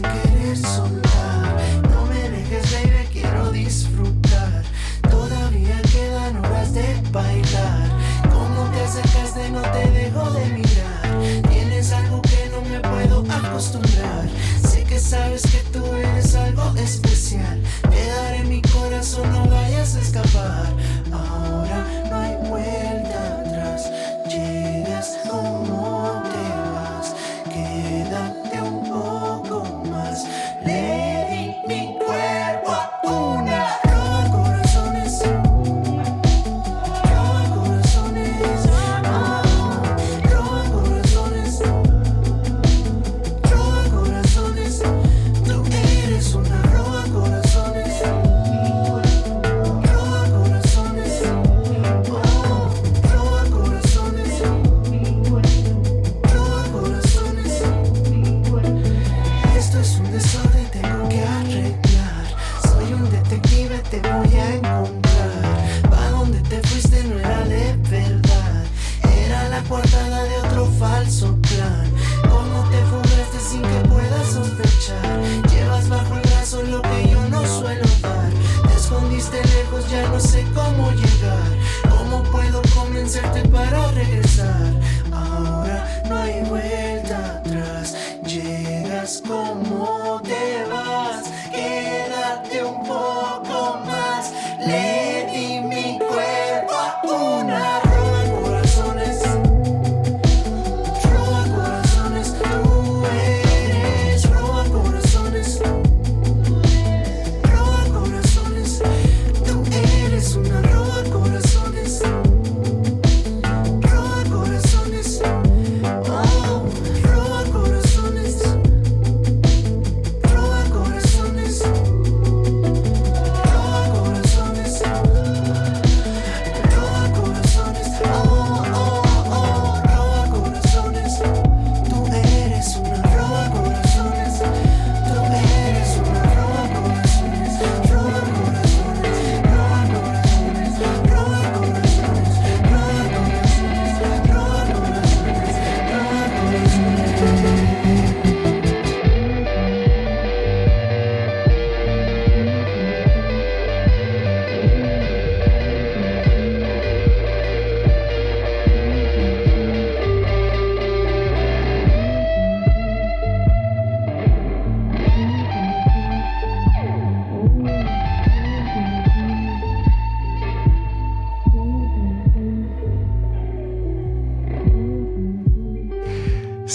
[0.02, 0.23] La vida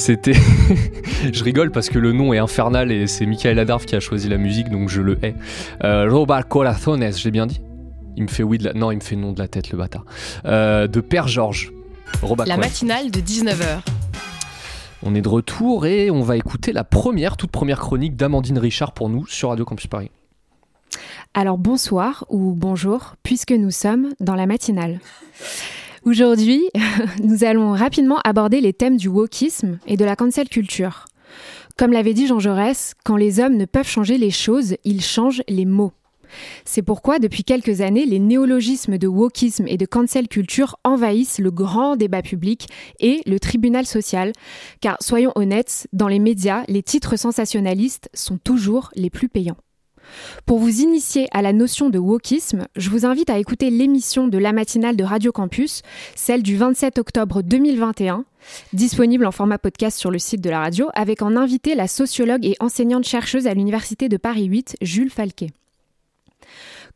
[0.09, 0.33] C'était.
[1.35, 4.27] je rigole parce que le nom est infernal et c'est Michael Adarf qui a choisi
[4.31, 5.35] la musique donc je le hais.
[5.85, 7.61] Euh, Corazones, j'ai bien dit?
[8.17, 8.73] Il me fait oui de la.
[8.73, 10.07] Non, il me fait non de la tête le bâtard.
[10.47, 11.75] Euh, de Père Georges.
[12.23, 13.81] Roba La matinale de 19h.
[15.03, 18.93] On est de retour et on va écouter la première, toute première chronique d'Amandine Richard
[18.93, 20.11] pour nous sur Radio Campus Paris.
[21.35, 25.01] Alors bonsoir ou bonjour, puisque nous sommes dans la matinale.
[26.05, 26.62] Aujourd'hui,
[27.22, 31.07] nous allons rapidement aborder les thèmes du wokisme et de la cancel culture.
[31.76, 35.42] Comme l'avait dit Jean Jaurès, quand les hommes ne peuvent changer les choses, ils changent
[35.49, 35.92] les mots.
[36.64, 41.51] C'est pourquoi, depuis quelques années, les néologismes de wokisme et de cancel culture envahissent le
[41.51, 42.66] grand débat public
[43.01, 44.32] et le tribunal social.
[44.80, 49.57] Car, soyons honnêtes, dans les médias, les titres sensationnalistes sont toujours les plus payants.
[50.47, 54.39] Pour vous initier à la notion de wokisme, je vous invite à écouter l'émission de
[54.39, 55.83] la matinale de Radio Campus,
[56.15, 58.25] celle du 27 octobre 2021,
[58.73, 62.45] disponible en format podcast sur le site de la radio, avec en invité la sociologue
[62.45, 65.51] et enseignante chercheuse à l'Université de Paris 8, Jules Falquet.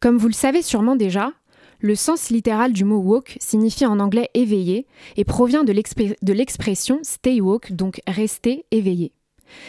[0.00, 1.32] Comme vous le savez sûrement déjà,
[1.80, 4.86] le sens littéral du mot woke signifie en anglais éveillé
[5.16, 9.12] et provient de l'expression stay woke, donc rester éveillé.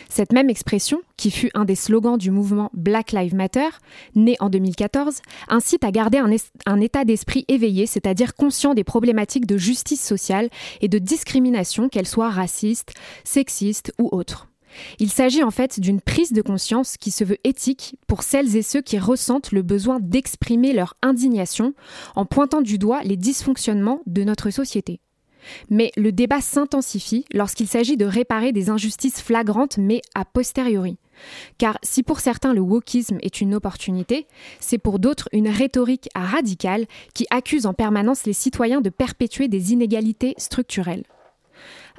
[0.09, 3.69] Cette même expression, qui fut un des slogans du mouvement Black Lives Matter,
[4.15, 6.19] né en 2014, incite à garder
[6.65, 10.49] un, état d'esprit éveillé, c'est-à-dire conscient des problématiques de justice sociale
[10.81, 14.47] et de discrimination, qu'elles soient racistes, sexistes ou autres.
[14.99, 18.63] Il s'agit en fait d'une prise de conscience qui se veut éthique pour celles et
[18.63, 21.73] ceux qui ressentent le besoin d'exprimer leur indignation
[22.15, 24.99] en pointant du doigt les dysfonctionnements de notre société.
[25.69, 30.97] Mais le débat s'intensifie lorsqu'il s'agit de réparer des injustices flagrantes mais a posteriori.
[31.57, 34.27] Car si pour certains le wokisme est une opportunité,
[34.59, 39.73] c'est pour d'autres une rhétorique radicale qui accuse en permanence les citoyens de perpétuer des
[39.73, 41.03] inégalités structurelles.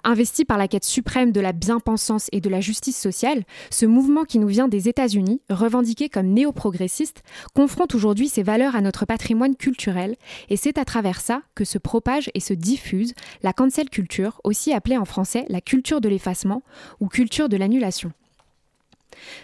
[0.06, 4.24] Investi par la quête suprême de la bien-pensance et de la justice sociale, ce mouvement
[4.24, 7.22] qui nous vient des États-Unis, revendiqué comme néo-progressiste,
[7.54, 10.16] confronte aujourd'hui ses valeurs à notre patrimoine culturel,
[10.50, 14.74] et c'est à travers ça que se propage et se diffuse la cancel culture, aussi
[14.74, 16.62] appelée en français la culture de l'effacement
[17.00, 18.12] ou culture de l'annulation.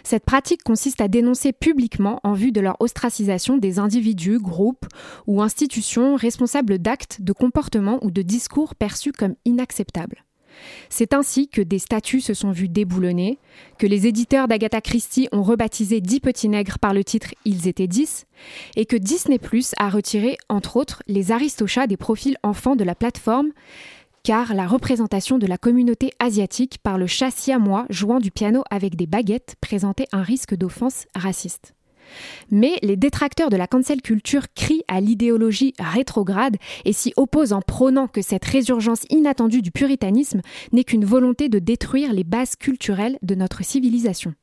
[0.03, 4.85] Cette pratique consiste à dénoncer publiquement en vue de leur ostracisation des individus, groupes
[5.25, 10.23] ou institutions responsables d'actes, de comportements ou de discours perçus comme inacceptables.
[10.89, 13.37] C'est ainsi que des statuts se sont vus déboulonnés,
[13.77, 17.87] que les éditeurs d'Agatha Christie ont rebaptisé Dix petits nègres par le titre Ils étaient
[17.87, 18.25] dix,
[18.75, 22.95] et que Disney Plus a retiré, entre autres, les aristochats des profils enfants de la
[22.95, 23.51] plateforme,
[24.23, 28.95] car la représentation de la communauté asiatique par le chat siamois jouant du piano avec
[28.95, 31.73] des baguettes présentait un risque d'offense raciste.
[32.49, 37.61] Mais les détracteurs de la cancel culture crient à l'idéologie rétrograde et s'y opposent en
[37.61, 40.41] prônant que cette résurgence inattendue du puritanisme
[40.71, 44.33] n'est qu'une volonté de détruire les bases culturelles de notre civilisation.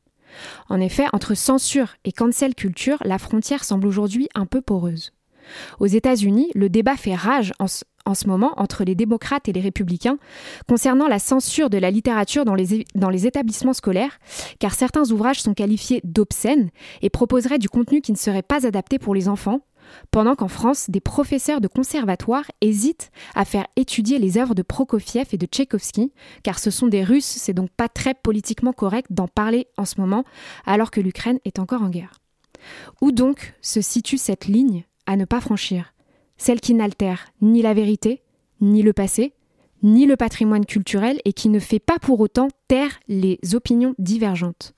[0.68, 5.12] En effet, entre censure et cancel culture, la frontière semble aujourd'hui un peu poreuse.
[5.80, 7.66] Aux États-Unis, le débat fait rage en
[8.08, 10.18] en ce moment entre les démocrates et les républicains
[10.66, 14.18] concernant la censure de la littérature dans les, établissements scolaires,
[14.58, 16.70] car certains ouvrages sont qualifiés d'obscènes
[17.02, 19.60] et proposeraient du contenu qui ne serait pas adapté pour les enfants,
[20.10, 25.28] pendant qu'en France, des professeurs de conservatoire hésitent à faire étudier les œuvres de Prokofiev
[25.32, 29.28] et de Tchaïkovski, car ce sont des Russes, c'est donc pas très politiquement correct d'en
[29.28, 30.24] parler en ce moment,
[30.66, 32.20] alors que l'Ukraine est encore en guerre.
[33.00, 35.94] Où donc se situe cette ligne à ne pas franchir?
[36.38, 38.22] Celle qui n'altère ni la vérité,
[38.60, 39.32] ni le passé,
[39.82, 44.74] ni le patrimoine culturel et qui ne fait pas pour autant taire les opinions divergentes.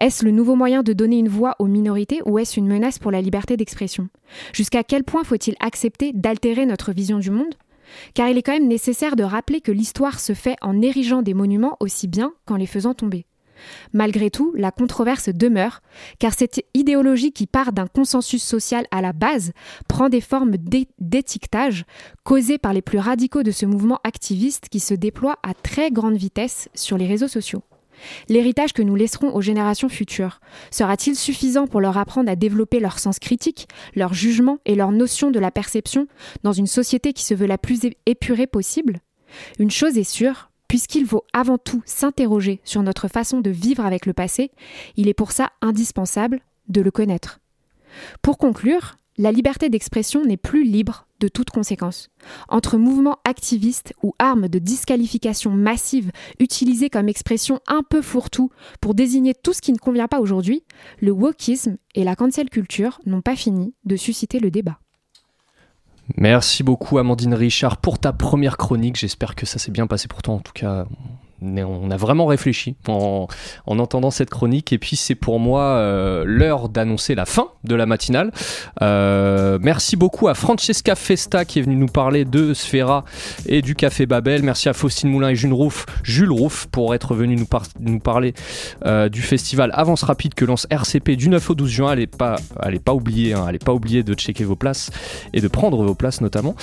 [0.00, 3.12] Est-ce le nouveau moyen de donner une voix aux minorités ou est-ce une menace pour
[3.12, 4.08] la liberté d'expression?
[4.52, 7.54] Jusqu'à quel point faut-il accepter d'altérer notre vision du monde?
[8.14, 11.34] Car il est quand même nécessaire de rappeler que l'histoire se fait en érigeant des
[11.34, 13.26] monuments aussi bien qu'en les faisant tomber.
[13.92, 15.82] Malgré tout, la controverse demeure,
[16.18, 19.52] car cette idéologie qui part d'un consensus social à la base
[19.88, 21.84] prend des formes d'é- d'étiquetage
[22.22, 26.16] causées par les plus radicaux de ce mouvement activiste qui se déploie à très grande
[26.16, 27.62] vitesse sur les réseaux sociaux.
[28.30, 30.40] L'héritage que nous laisserons aux générations futures
[30.70, 35.30] sera-t-il suffisant pour leur apprendre à développer leur sens critique, leur jugement et leur notion
[35.30, 36.06] de la perception
[36.42, 39.00] dans une société qui se veut la plus épurée possible?
[39.58, 44.06] Une chose est sûre, puisqu'il faut avant tout s'interroger sur notre façon de vivre avec
[44.06, 44.52] le passé,
[44.96, 47.40] il est pour ça indispensable de le connaître.
[48.22, 52.08] Pour conclure, la liberté d'expression n'est plus libre de toute conséquence.
[52.48, 58.50] Entre mouvements activistes ou armes de disqualification massive utilisées comme expression un peu fourre-tout
[58.80, 60.62] pour désigner tout ce qui ne convient pas aujourd'hui,
[61.00, 64.78] le wokisme et la cancel culture n'ont pas fini de susciter le débat.
[66.16, 68.96] Merci beaucoup Amandine Richard pour ta première chronique.
[68.96, 70.34] J'espère que ça s'est bien passé pour toi.
[70.34, 70.86] En tout cas,
[71.42, 73.26] on a vraiment réfléchi en,
[73.66, 74.72] en entendant cette chronique.
[74.72, 78.30] Et puis c'est pour moi euh, l'heure d'annoncer la fin de la matinale.
[78.82, 83.04] Euh, merci beaucoup à Francesca Festa qui est venue nous parler de Sfera
[83.46, 84.42] et du Café Babel.
[84.42, 88.00] Merci à Faustine Moulin et Jules Rouf, Jules Rouf pour être venu nous, par- nous
[88.00, 88.34] parler
[88.84, 91.90] euh, du festival Avance Rapide que lance RCP du 9 au 12 juin.
[91.90, 92.36] Allez pas,
[92.84, 94.90] pas oublier, hein, de checker vos places
[95.32, 96.54] et de prendre vos places notamment.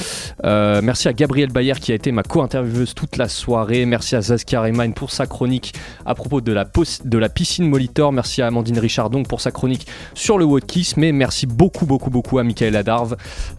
[0.43, 3.85] Merci à Gabrielle Bayer qui a été ma co-intervieweuse toute la soirée.
[3.85, 4.61] Merci à Zaskia
[4.95, 5.73] Pour sa chronique
[6.05, 6.65] à propos de la,
[7.05, 8.11] de la piscine Molitor.
[8.11, 11.03] Merci à Amandine Richard donc pour sa chronique sur le wokisme.
[11.03, 13.15] Et merci beaucoup, beaucoup, beaucoup à Michael Adarve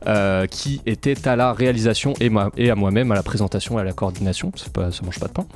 [0.06, 3.92] euh, qui était à la réalisation et, à moi-même à la présentation et à la
[3.92, 4.52] coordination.
[4.56, 5.46] C'est Pas, ça mange pas de pain.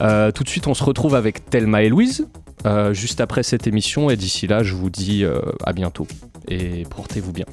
[0.00, 2.26] Euh, tout de suite, on se retrouve avec Thelma et Louise
[2.66, 4.10] euh, juste après cette émission.
[4.10, 5.24] Et d'ici là, je vous dis
[5.64, 6.06] à bientôt
[6.48, 7.46] et portez-vous bien.